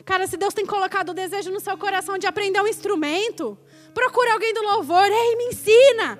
[0.05, 3.59] Cara, se Deus tem colocado o desejo no seu coração de aprender um instrumento,
[3.95, 6.19] procure alguém do louvor, ei, me ensina.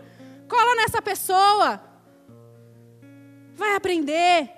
[0.49, 1.88] Cola nessa pessoa.
[3.63, 4.49] Vai aprender.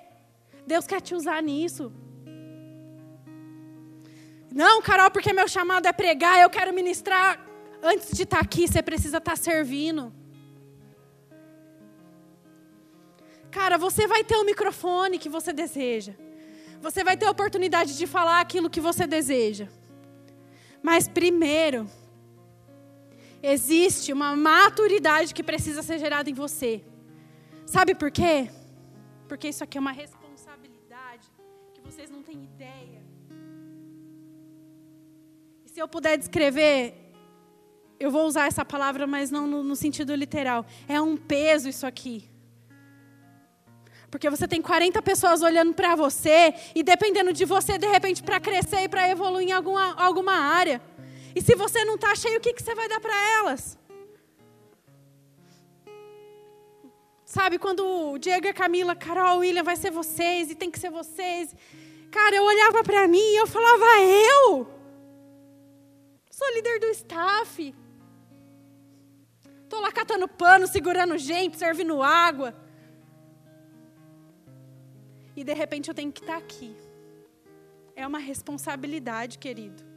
[0.66, 1.84] Deus quer te usar nisso.
[4.52, 7.28] Não, Carol, porque meu chamado é pregar, eu quero ministrar.
[7.82, 10.12] Antes de estar aqui, você precisa estar servindo.
[13.50, 16.12] Cara, você vai ter o microfone que você deseja.
[16.82, 19.66] Você vai ter a oportunidade de falar aquilo que você deseja.
[20.82, 21.88] Mas primeiro,
[23.42, 26.82] existe uma maturidade que precisa ser gerada em você.
[27.64, 28.50] Sabe por quê?
[29.30, 30.30] Porque isso aqui é uma responsabilidade
[31.90, 33.02] vocês não têm ideia.
[35.64, 36.94] E se eu puder descrever,
[37.98, 40.64] eu vou usar essa palavra, mas não no, no sentido literal.
[40.88, 42.30] É um peso isso aqui.
[44.08, 48.38] Porque você tem 40 pessoas olhando para você e dependendo de você, de repente, para
[48.38, 50.80] crescer e para evoluir em alguma, alguma área.
[51.34, 53.79] E se você não está cheio, o que, que você vai dar para elas?
[57.30, 60.80] Sabe, quando o Diego e a Camila, Carol, William, vai ser vocês e tem que
[60.80, 61.54] ser vocês.
[62.10, 64.66] Cara, eu olhava para mim e eu falava, eu?
[66.28, 67.72] Sou líder do staff.
[69.62, 72.52] Estou lá catando pano, segurando gente, servindo água.
[75.36, 76.74] E de repente eu tenho que estar tá aqui.
[77.94, 79.89] É uma responsabilidade, querido.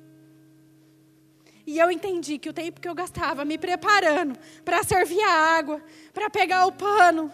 [1.66, 5.82] E eu entendi que o tempo que eu gastava me preparando para servir a água,
[6.14, 7.32] para pegar o pano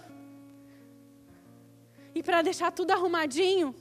[2.14, 3.74] e para deixar tudo arrumadinho,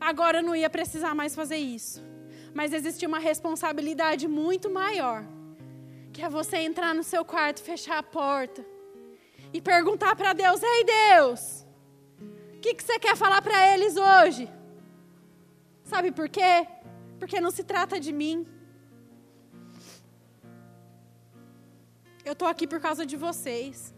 [0.00, 2.02] agora eu não ia precisar mais fazer isso.
[2.54, 5.24] Mas existia uma responsabilidade muito maior,
[6.12, 8.64] que é você entrar no seu quarto, fechar a porta
[9.52, 11.66] e perguntar para Deus: Ei Deus,
[12.56, 14.48] o que, que você quer falar para eles hoje?
[15.84, 16.66] Sabe por quê?
[17.18, 18.46] Porque não se trata de mim.
[22.30, 23.92] Eu estou aqui por causa de vocês.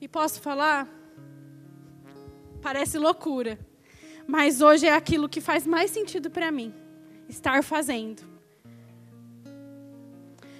[0.00, 0.88] E posso falar?
[2.60, 3.56] Parece loucura,
[4.26, 6.74] mas hoje é aquilo que faz mais sentido para mim
[7.28, 8.24] estar fazendo.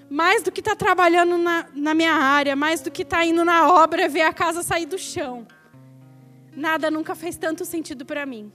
[0.09, 3.24] Mais do que estar tá trabalhando na, na minha área, mais do que estar tá
[3.24, 5.45] indo na obra, ver a casa sair do chão.
[6.55, 8.53] Nada nunca fez tanto sentido para mim.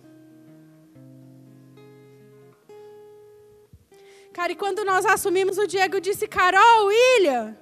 [4.33, 7.57] Cara, e quando nós assumimos, o Diego disse: Carol, William,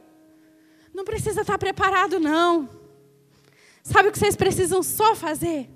[0.94, 2.70] não precisa estar preparado, não.
[3.84, 5.70] Sabe o que vocês precisam só fazer?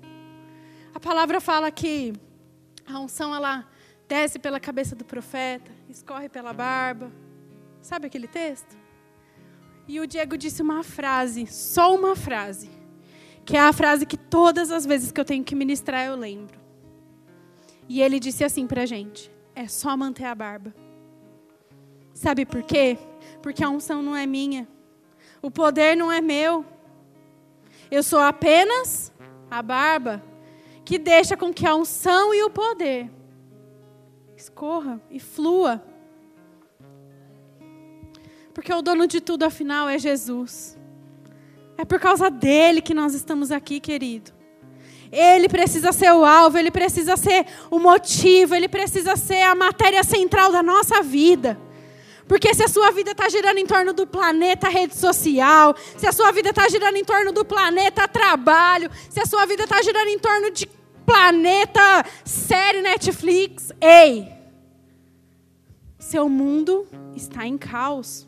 [0.94, 2.12] A palavra fala que
[2.86, 3.66] a unção ela
[4.06, 7.10] desce pela cabeça do profeta, escorre pela barba.
[7.80, 8.76] Sabe aquele texto?
[9.88, 12.70] E o Diego disse uma frase, só uma frase,
[13.44, 16.60] que é a frase que todas as vezes que eu tenho que ministrar eu lembro.
[17.88, 20.74] E ele disse assim pra gente: é só manter a barba.
[22.14, 22.98] Sabe por quê?
[23.40, 24.68] Porque a unção não é minha.
[25.40, 26.64] O poder não é meu.
[27.90, 29.12] Eu sou apenas
[29.50, 30.22] a barba
[30.84, 33.10] que deixa com que a unção e o poder
[34.36, 35.82] escorra e flua.
[38.52, 40.78] Porque o dono de tudo, afinal, é Jesus.
[41.76, 44.32] É por causa dele que nós estamos aqui, querido.
[45.12, 50.02] Ele precisa ser o alvo, ele precisa ser o motivo, ele precisa ser a matéria
[50.02, 51.60] central da nossa vida.
[52.26, 56.12] Porque se a sua vida está girando em torno do planeta rede social, se a
[56.12, 60.08] sua vida está girando em torno do planeta trabalho, se a sua vida está girando
[60.08, 60.66] em torno de
[61.04, 64.32] planeta série Netflix, ei,
[65.98, 68.26] seu mundo está em caos.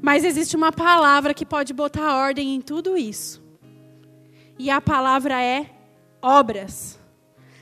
[0.00, 3.46] Mas existe uma palavra que pode botar ordem em tudo isso.
[4.58, 5.70] E a palavra é
[6.20, 6.98] obras.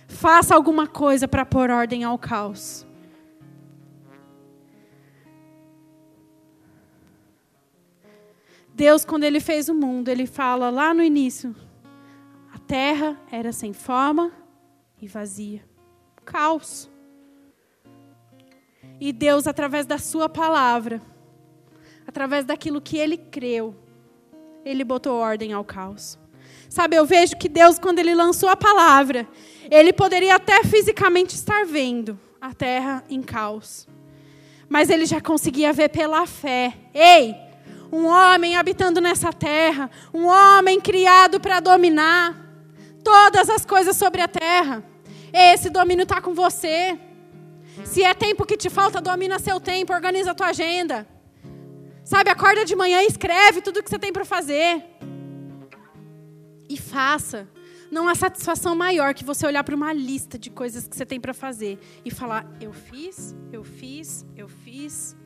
[0.09, 2.87] Faça alguma coisa para pôr ordem ao caos.
[8.77, 11.55] Deus, quando Ele fez o mundo, Ele fala lá no início:
[12.53, 14.33] a terra era sem forma
[15.01, 15.65] e vazia.
[16.25, 16.91] Caos.
[19.01, 21.01] E Deus, através da Sua palavra,
[22.07, 23.75] através daquilo que Ele creu,
[24.65, 26.19] Ele botou ordem ao caos.
[26.77, 29.27] Sabe, eu vejo que Deus, quando Ele lançou a palavra,
[29.71, 33.89] Ele poderia até fisicamente estar vendo a terra em caos.
[34.69, 36.75] Mas Ele já conseguia ver pela fé.
[36.93, 37.35] Ei!
[37.91, 42.37] um homem habitando nessa terra, um homem criado para dominar
[43.03, 44.85] todas as coisas sobre a terra.
[45.33, 46.99] Esse domínio está com você.
[47.85, 51.07] Se é tempo que te falta, domina seu tempo, organiza a tua agenda.
[52.05, 54.96] Sabe, acorda de manhã e escreve tudo o que você tem para fazer.
[56.91, 57.49] Faça.
[57.91, 61.21] Não há satisfação maior que você olhar para uma lista de coisas que você tem
[61.21, 65.17] para fazer e falar: eu fiz, eu fiz, eu fiz.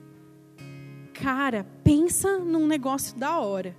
[1.14, 3.76] Cara, pensa num negócio da hora.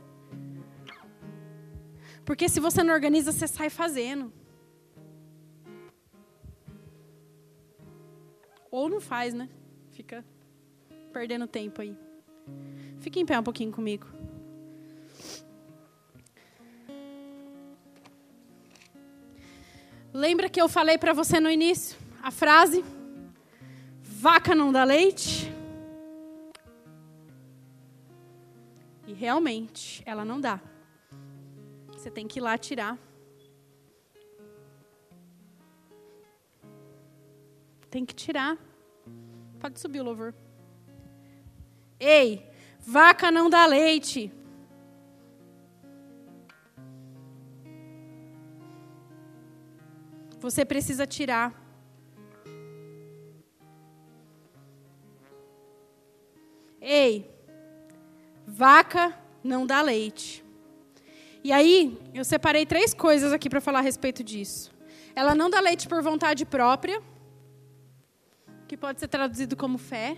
[2.23, 4.32] Porque se você não organiza, você sai fazendo.
[8.69, 9.49] Ou não faz, né?
[9.91, 10.23] Fica
[11.11, 11.97] perdendo tempo aí.
[12.99, 14.07] Fique em pé um pouquinho comigo.
[20.14, 22.84] Lembra que eu falei para você no início a frase:
[24.01, 25.51] vaca não dá leite?
[29.07, 30.59] E realmente, ela não dá.
[31.93, 32.97] Você tem que ir lá tirar.
[37.89, 38.57] Tem que tirar.
[39.59, 40.34] Pode subir o louvor.
[41.99, 42.49] Ei,
[42.80, 44.32] vaca não dá leite.
[50.41, 51.53] Você precisa tirar.
[56.81, 57.29] Ei,
[58.47, 60.43] Vaca não dá leite.
[61.43, 64.71] E aí, eu separei três coisas aqui para falar a respeito disso.
[65.13, 66.99] Ela não dá leite por vontade própria,
[68.67, 70.17] que pode ser traduzido como fé.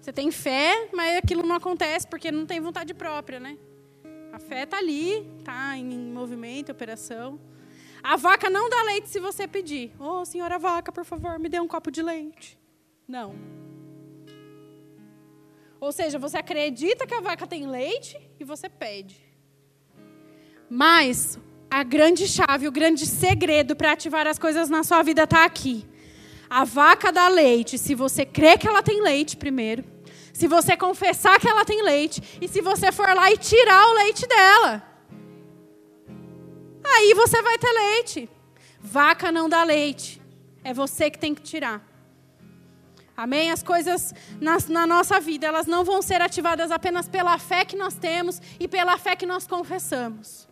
[0.00, 3.58] Você tem fé, mas aquilo não acontece porque não tem vontade própria, né?
[4.32, 7.50] A fé está ali, está em movimento, operação.
[8.02, 9.92] A vaca não dá leite se você pedir.
[9.98, 12.58] Ô, oh, senhora vaca, por favor, me dê um copo de leite.
[13.06, 13.34] Não.
[15.80, 19.16] Ou seja, você acredita que a vaca tem leite e você pede.
[20.68, 21.38] Mas
[21.70, 25.86] a grande chave, o grande segredo para ativar as coisas na sua vida está aqui.
[26.48, 29.84] A vaca dá leite se você crê que ela tem leite primeiro,
[30.32, 33.94] se você confessar que ela tem leite e se você for lá e tirar o
[33.94, 34.89] leite dela.
[36.84, 38.30] Aí você vai ter leite.
[38.80, 40.20] Vaca não dá leite.
[40.64, 41.82] É você que tem que tirar.
[43.16, 43.50] Amém?
[43.50, 47.76] As coisas na, na, nossa vida, elas não vão ser ativadas apenas pela fé que
[47.76, 50.48] nós temos e pela fé que nós confessamos.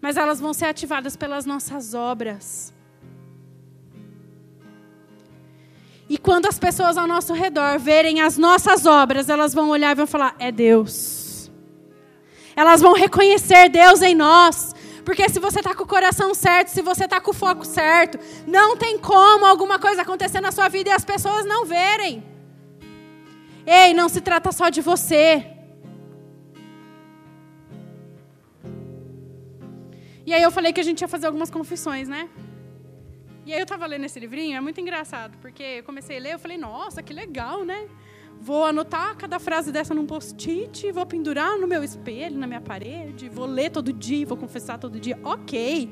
[0.00, 2.72] Mas elas vão ser ativadas pelas nossas obras.
[6.08, 9.94] E quando as pessoas ao nosso redor verem as nossas obras, elas vão olhar e
[9.94, 11.50] vão falar: é Deus.
[12.56, 14.74] Elas vão reconhecer Deus em nós.
[15.04, 18.18] Porque se você está com o coração certo, se você está com o foco certo,
[18.46, 22.22] não tem como alguma coisa acontecer na sua vida e as pessoas não verem.
[23.66, 25.46] Ei, não se trata só de você.
[30.26, 32.28] E aí eu falei que a gente ia fazer algumas confissões, né?
[33.44, 36.32] E aí eu estava lendo esse livrinho, é muito engraçado, porque eu comecei a ler,
[36.34, 37.88] eu falei, nossa, que legal, né?
[38.40, 43.28] Vou anotar cada frase dessa num post-it, vou pendurar no meu espelho, na minha parede,
[43.28, 45.18] vou ler todo dia, vou confessar todo dia.
[45.22, 45.90] Ok.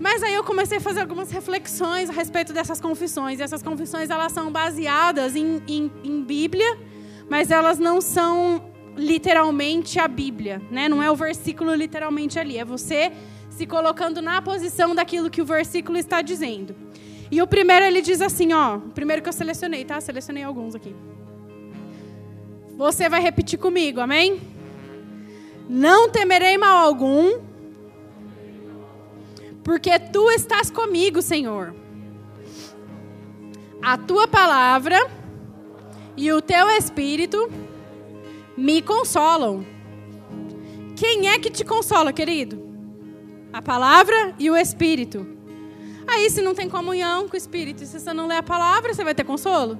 [0.00, 3.38] Mas aí eu comecei a fazer algumas reflexões a respeito dessas confissões.
[3.38, 6.78] E essas confissões elas são baseadas em, em, em Bíblia,
[7.28, 10.88] mas elas não são literalmente a Bíblia, né?
[10.88, 13.12] Não é o versículo literalmente ali, é você
[13.50, 16.74] se colocando na posição daquilo que o versículo está dizendo.
[17.30, 20.00] E o primeiro ele diz assim, ó, o primeiro que eu selecionei, tá?
[20.00, 20.94] Selecionei alguns aqui.
[22.76, 24.40] Você vai repetir comigo, amém?
[25.68, 27.40] Não temerei mal algum,
[29.62, 31.74] porque tu estás comigo, Senhor.
[33.80, 34.98] A tua palavra
[36.16, 37.50] e o teu espírito
[38.56, 39.64] me consolam.
[40.96, 42.68] Quem é que te consola, querido?
[43.52, 45.39] A palavra e o espírito.
[46.12, 49.04] Aí, se não tem comunhão com o espírito, se você não lê a palavra, você
[49.04, 49.78] vai ter consolo?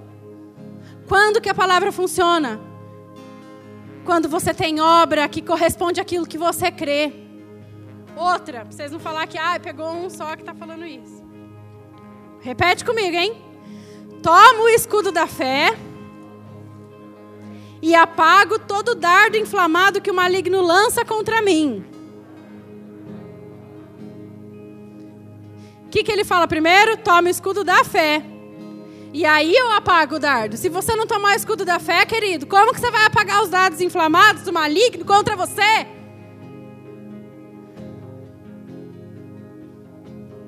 [1.08, 2.60] Quando que a palavra funciona?
[4.04, 7.12] Quando você tem obra que corresponde àquilo que você crê.
[8.16, 11.20] Outra, pra vocês não falar que ah, pegou um só que está falando isso.
[12.40, 13.42] Repete comigo, hein?
[14.22, 15.76] Toma o escudo da fé
[17.82, 21.84] e apago todo dardo inflamado que o maligno lança contra mim.
[25.90, 26.96] O que, que ele fala primeiro?
[26.98, 28.22] Toma o escudo da fé.
[29.12, 30.56] E aí eu apago o dardo.
[30.56, 33.48] Se você não tomar o escudo da fé, querido, como que você vai apagar os
[33.48, 35.88] dardos inflamados do maligno contra você?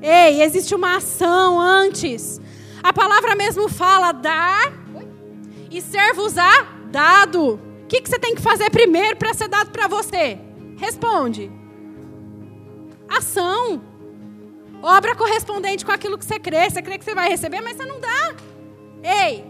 [0.01, 2.41] Ei, existe uma ação antes.
[2.81, 4.73] A palavra mesmo fala dar
[5.69, 7.55] e ser-vos-á dado.
[7.83, 10.39] O que, que você tem que fazer primeiro para ser dado para você?
[10.77, 11.51] Responde.
[13.09, 13.91] Ação.
[14.83, 16.69] Obra correspondente com aquilo que você crê.
[16.69, 18.35] Você crê que você vai receber, mas você não dá.
[19.05, 19.45] Ei!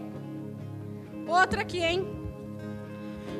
[1.27, 2.07] Outra aqui, hein?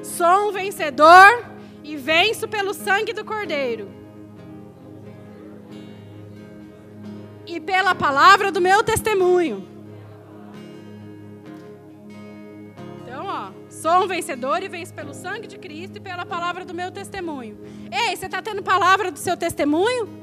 [0.02, 1.46] Sou um vencedor
[1.84, 3.92] e venço pelo sangue do Cordeiro.
[7.46, 9.68] E pela palavra do meu testemunho.
[13.04, 16.74] Então, ó, sou um vencedor e venço pelo sangue de Cristo e pela palavra do
[16.74, 17.60] meu testemunho.
[17.92, 20.23] Ei, você está tendo palavra do seu testemunho?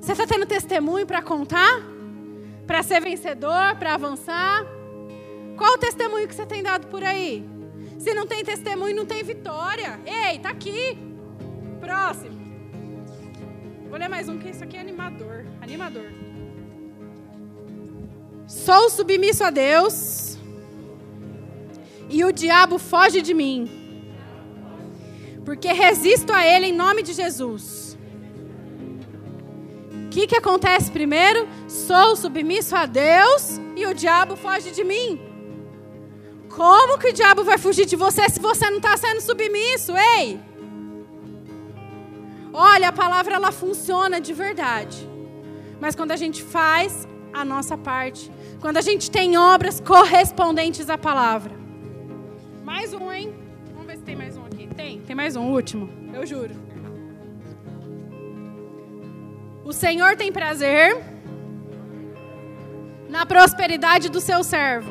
[0.00, 1.82] Você está tendo testemunho para contar?
[2.66, 4.64] Para ser vencedor, para avançar?
[5.56, 7.44] Qual o testemunho que você tem dado por aí?
[7.98, 10.00] Se não tem testemunho, não tem vitória.
[10.06, 10.96] Ei, tá aqui.
[11.80, 12.40] Próximo.
[13.90, 15.44] Vou ler mais um, que isso aqui é animador.
[15.60, 16.10] Animador.
[18.46, 20.38] Sou submisso a Deus.
[22.08, 23.70] E o diabo foge de mim.
[25.44, 27.79] Porque resisto a ele em nome de Jesus.
[30.10, 31.46] O que, que acontece primeiro?
[31.68, 35.20] Sou submisso a Deus e o diabo foge de mim.
[36.48, 39.92] Como que o diabo vai fugir de você se você não está sendo submisso?
[39.96, 40.40] Ei!
[42.52, 45.08] Olha, a palavra ela funciona de verdade.
[45.80, 50.98] Mas quando a gente faz a nossa parte, quando a gente tem obras correspondentes à
[50.98, 51.54] palavra.
[52.64, 53.32] Mais um, hein?
[53.74, 54.66] Vamos ver se tem mais um aqui.
[54.74, 56.69] Tem, tem mais um, último, eu juro.
[59.70, 61.00] O Senhor tem prazer
[63.08, 64.90] na prosperidade do seu servo.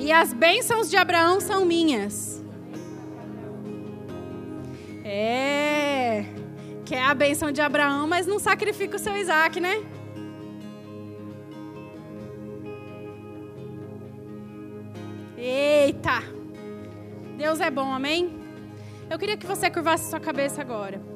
[0.00, 2.44] E as bênçãos de Abraão são minhas.
[5.04, 6.24] É.
[6.84, 9.84] Quer a bênção de Abraão, mas não sacrifica o seu Isaac, né?
[15.38, 16.20] Eita!
[17.38, 18.36] Deus é bom, amém?
[19.08, 21.15] Eu queria que você curvasse sua cabeça agora.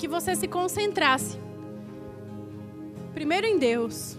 [0.00, 1.38] Que você se concentrasse
[3.20, 4.16] Primeiro em Deus.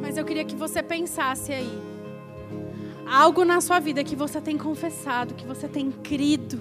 [0.00, 1.78] Mas eu queria que você pensasse aí.
[3.06, 6.58] Algo na sua vida que você tem confessado, que você tem crido.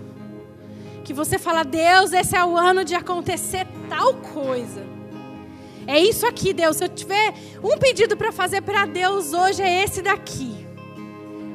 [1.05, 4.83] Que você fala, Deus, esse é o ano de acontecer tal coisa.
[5.87, 6.77] É isso aqui, Deus.
[6.77, 10.53] Se eu tiver um pedido para fazer para Deus hoje, é esse daqui.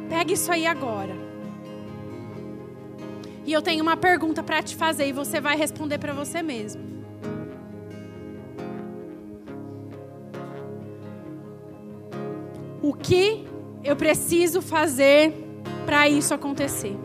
[0.08, 1.29] Pega isso aí agora.
[3.50, 6.80] E eu tenho uma pergunta para te fazer e você vai responder para você mesmo.
[12.80, 13.44] O que
[13.82, 15.34] eu preciso fazer
[15.84, 16.96] para isso acontecer?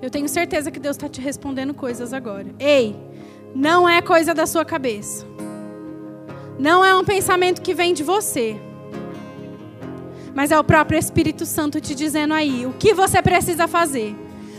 [0.00, 2.46] Eu tenho certeza que Deus está te respondendo coisas agora.
[2.58, 2.96] Ei,
[3.54, 5.26] não é coisa da sua cabeça.
[6.58, 8.58] Não é um pensamento que vem de você
[10.34, 14.14] mas é o próprio Espírito Santo te dizendo aí o que você precisa fazer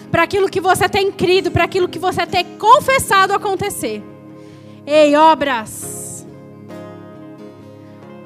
[0.10, 4.02] para aquilo que você tem crido, para aquilo que você tem confessado acontecer.
[4.88, 6.26] Ei, obras.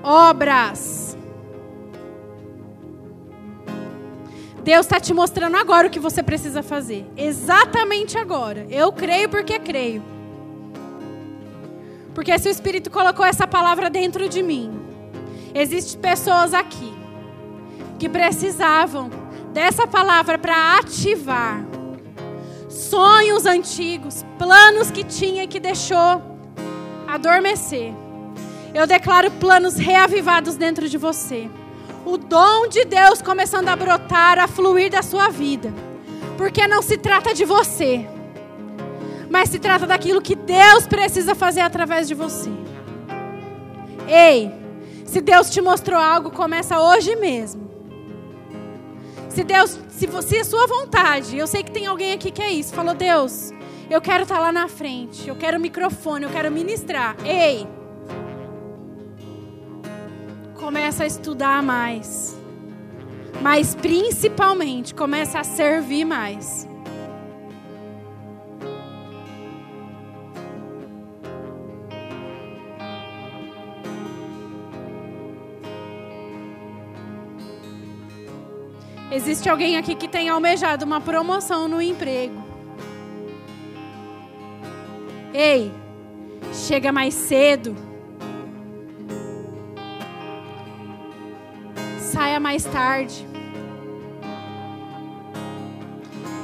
[0.04, 1.18] Obras.
[4.64, 7.08] Deus está te mostrando agora o que você precisa fazer.
[7.18, 8.68] Exatamente agora.
[8.70, 10.04] Eu creio porque creio.
[12.14, 14.80] Porque se o Espírito colocou essa palavra dentro de mim,
[15.56, 16.99] existem pessoas aqui
[18.00, 19.10] que precisavam
[19.54, 21.64] dessa palavra para ativar
[22.70, 26.22] sonhos antigos, planos que tinha e que deixou
[27.08, 27.94] adormecer.
[28.74, 31.50] Eu declaro planos reavivados dentro de você.
[32.06, 35.72] o dom de Deus começando a brotar, a fluir da sua vida.
[36.38, 38.08] Porque não se trata de você,
[39.30, 42.50] mas se trata daquilo que Deus precisa fazer através de você.
[44.08, 44.52] Ei,
[45.06, 47.69] se Deus te mostrou algo, começa hoje mesmo.
[49.40, 52.52] Se Deus, se você é sua vontade, eu sei que tem alguém aqui que é
[52.52, 53.54] isso, falou Deus,
[53.90, 57.16] eu quero estar lá na frente, eu quero microfone, eu quero ministrar.
[57.24, 57.66] Ei,
[60.56, 62.38] começa a estudar mais.
[63.42, 66.68] Mas principalmente começa a servir mais.
[79.20, 82.42] Existe alguém aqui que tem almejado uma promoção no emprego.
[85.34, 85.74] Ei,
[86.54, 87.76] chega mais cedo.
[92.00, 93.28] Saia mais tarde.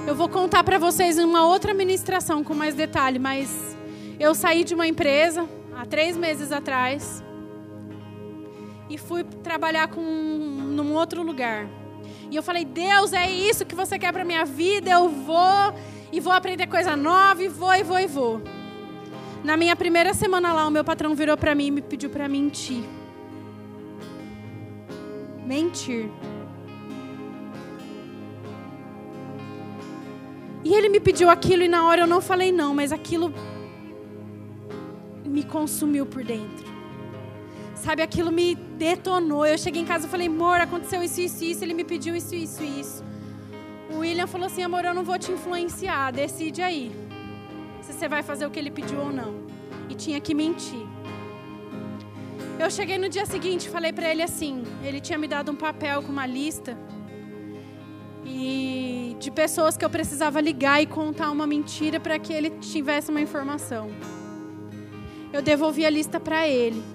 [0.06, 3.78] Eu vou contar para vocês uma outra ministração com mais detalhe, mas
[4.20, 5.48] eu saí de uma empresa
[5.78, 7.24] há três meses atrás
[8.90, 11.70] e fui trabalhar com num outro lugar.
[12.36, 15.74] E eu falei, Deus, é isso que você quer para minha vida, eu vou
[16.12, 18.42] e vou aprender coisa nova, e vou, e vou, e vou.
[19.42, 22.28] Na minha primeira semana lá, o meu patrão virou para mim e me pediu para
[22.28, 22.84] mentir.
[25.46, 26.10] Mentir.
[30.62, 33.34] E ele me pediu aquilo e na hora eu não falei não, mas aquilo
[35.24, 36.75] me consumiu por dentro.
[37.86, 39.46] Sabe, aquilo me detonou.
[39.46, 41.64] Eu cheguei em casa e falei, amor, aconteceu isso, isso, isso.
[41.64, 43.04] Ele me pediu isso, isso, isso.
[43.92, 46.92] O William falou assim, amor, eu não vou te influenciar, decide aí.
[47.84, 49.36] Se você vai fazer o que ele pediu ou não.
[49.88, 50.84] E tinha que mentir.
[52.58, 56.02] Eu cheguei no dia seguinte, falei para ele assim, ele tinha me dado um papel
[56.02, 56.76] com uma lista
[58.26, 63.12] e de pessoas que eu precisava ligar e contar uma mentira para que ele tivesse
[63.12, 63.92] uma informação.
[65.32, 66.95] Eu devolvi a lista para ele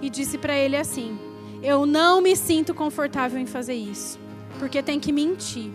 [0.00, 1.18] e disse para ele assim:
[1.62, 4.18] Eu não me sinto confortável em fazer isso,
[4.58, 5.70] porque tem que mentir.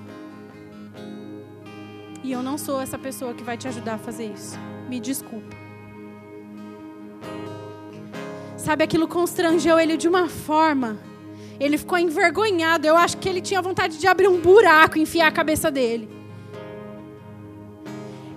[2.23, 4.57] E eu não sou essa pessoa que vai te ajudar a fazer isso.
[4.89, 5.55] Me desculpa.
[8.57, 10.97] Sabe, aquilo constrangeu ele de uma forma.
[11.59, 12.87] Ele ficou envergonhado.
[12.87, 16.14] Eu acho que ele tinha vontade de abrir um buraco e enfiar a cabeça dele.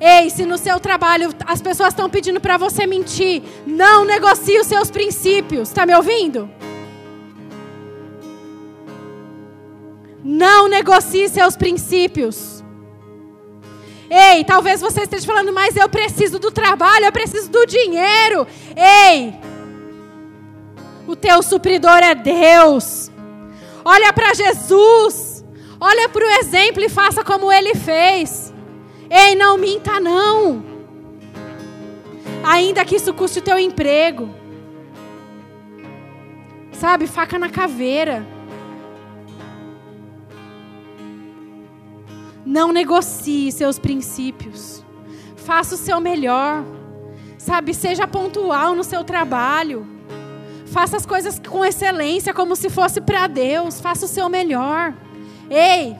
[0.00, 4.66] Ei, se no seu trabalho as pessoas estão pedindo para você mentir, não negocie os
[4.66, 5.68] seus princípios.
[5.68, 6.48] Está me ouvindo?
[10.22, 12.62] Não negocie seus princípios.
[14.10, 18.46] Ei, talvez você esteja falando, mas eu preciso do trabalho, eu preciso do dinheiro.
[18.76, 19.34] Ei,
[21.06, 23.10] o teu supridor é Deus.
[23.84, 25.44] Olha para Jesus.
[25.80, 28.47] Olha para o exemplo e faça como ele fez.
[29.10, 30.62] Ei, não minta não.
[32.44, 34.28] Ainda que isso custe o teu emprego.
[36.72, 38.24] Sabe, faca na caveira.
[42.44, 44.84] Não negocie seus princípios.
[45.36, 46.64] Faça o seu melhor.
[47.36, 49.86] Sabe, seja pontual no seu trabalho.
[50.66, 53.80] Faça as coisas com excelência, como se fosse para Deus.
[53.80, 54.94] Faça o seu melhor.
[55.50, 55.96] Ei,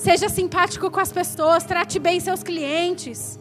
[0.00, 3.38] Seja simpático com as pessoas, trate bem seus clientes.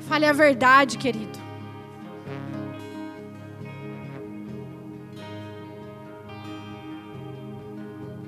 [0.00, 1.38] Fale a verdade, querido.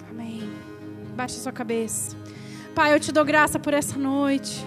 [0.09, 0.51] Amém.
[1.15, 2.16] Baixe sua cabeça.
[2.74, 4.65] Pai, eu te dou graça por essa noite.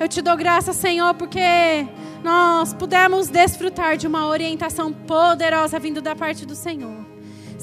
[0.00, 1.86] Eu te dou graça, Senhor, porque
[2.24, 7.11] nós pudemos desfrutar de uma orientação poderosa vindo da parte do Senhor.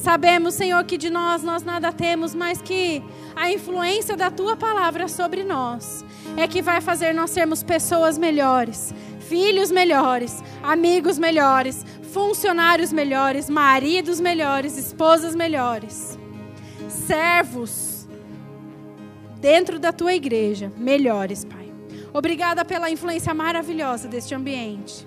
[0.01, 3.03] Sabemos, Senhor, que de nós nós nada temos, mas que
[3.35, 6.05] a influência da tua palavra sobre nós
[6.37, 14.21] é que vai fazer nós sermos pessoas melhores, filhos melhores, amigos melhores, funcionários melhores, maridos
[14.21, 16.17] melhores, esposas melhores,
[16.87, 18.07] servos
[19.41, 21.73] dentro da tua igreja melhores, Pai.
[22.13, 25.05] Obrigada pela influência maravilhosa deste ambiente.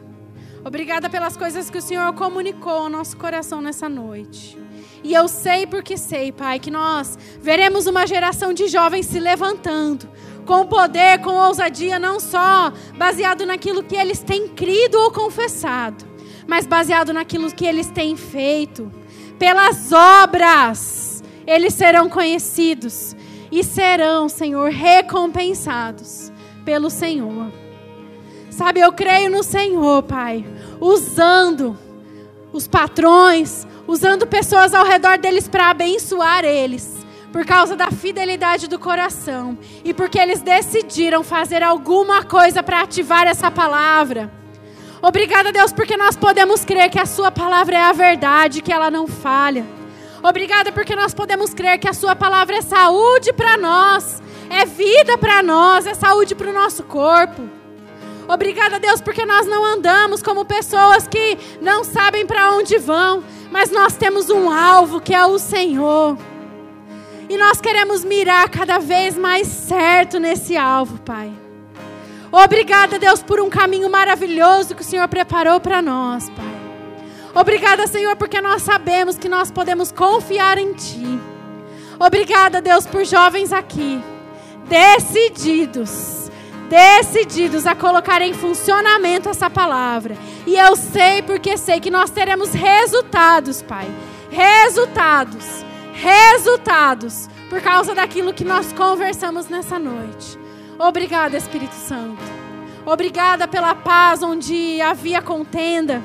[0.63, 4.61] Obrigada pelas coisas que o Senhor comunicou ao nosso coração nessa noite.
[5.03, 10.09] E eu sei porque sei, Pai, que nós veremos uma geração de jovens se levantando
[10.45, 16.05] com poder, com ousadia, não só baseado naquilo que eles têm crido ou confessado,
[16.47, 18.91] mas baseado naquilo que eles têm feito.
[19.39, 23.17] Pelas obras, eles serão conhecidos
[23.51, 26.33] e serão, Senhor, recompensados
[26.65, 27.53] pelo Senhor.
[28.51, 30.45] Sabe, eu creio no Senhor, Pai,
[30.81, 31.77] usando
[32.53, 36.91] os patrões, usando pessoas ao redor deles para abençoar eles
[37.31, 43.27] por causa da fidelidade do coração e porque eles decidiram fazer alguma coisa para ativar
[43.27, 44.33] essa palavra.
[45.03, 48.91] Obrigada, Deus, porque nós podemos crer que a Sua palavra é a verdade, que ela
[48.91, 49.67] não falha.
[50.23, 55.19] Obrigada, porque nós podemos crer que a Sua palavra é saúde para nós, é vida
[55.19, 57.43] para nós, é saúde para o nosso corpo.
[58.29, 63.71] Obrigada, Deus, porque nós não andamos como pessoas que não sabem para onde vão, mas
[63.71, 66.17] nós temos um alvo que é o Senhor.
[67.29, 71.31] E nós queremos mirar cada vez mais certo nesse alvo, Pai.
[72.33, 76.63] Obrigada, Deus, por um caminho maravilhoso que o Senhor preparou para nós, Pai.
[77.35, 81.21] Obrigada, Senhor, porque nós sabemos que nós podemos confiar em Ti.
[82.01, 84.03] Obrigada, Deus, por jovens aqui,
[84.67, 86.22] decididos,
[86.73, 90.17] decididos a colocar em funcionamento essa palavra.
[90.47, 93.87] E eu sei, porque sei que nós teremos resultados, Pai.
[94.31, 95.63] Resultados
[95.93, 100.39] resultados por causa daquilo que nós conversamos nessa noite.
[100.79, 102.23] Obrigada, Espírito Santo.
[102.85, 106.03] Obrigada pela paz onde havia contenda.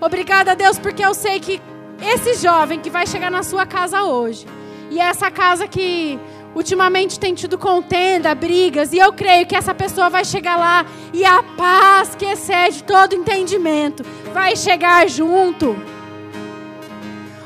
[0.00, 1.60] Obrigada, Deus, porque eu sei que
[2.00, 4.46] esse jovem que vai chegar na sua casa hoje,
[4.90, 6.18] e essa casa que
[6.54, 11.24] ultimamente tem tido contenda, brigas, e eu creio que essa pessoa vai chegar lá e
[11.24, 15.76] a paz que excede todo entendimento vai chegar junto.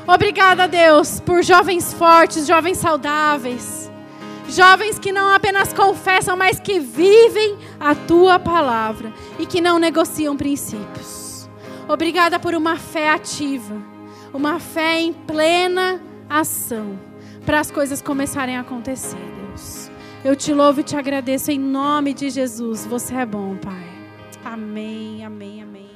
[0.07, 3.91] Obrigada, Deus, por jovens fortes, jovens saudáveis.
[4.47, 10.37] Jovens que não apenas confessam, mas que vivem a tua palavra e que não negociam
[10.37, 11.49] princípios.
[11.87, 13.75] Obrigada por uma fé ativa,
[14.31, 15.99] uma fé em plena
[16.29, 16.99] ação,
[17.45, 19.17] para as coisas começarem a acontecer,
[19.47, 19.91] Deus.
[20.23, 22.85] Eu te louvo e te agradeço em nome de Jesus.
[22.85, 23.85] Você é bom, Pai.
[24.43, 25.94] Amém, amém, amém.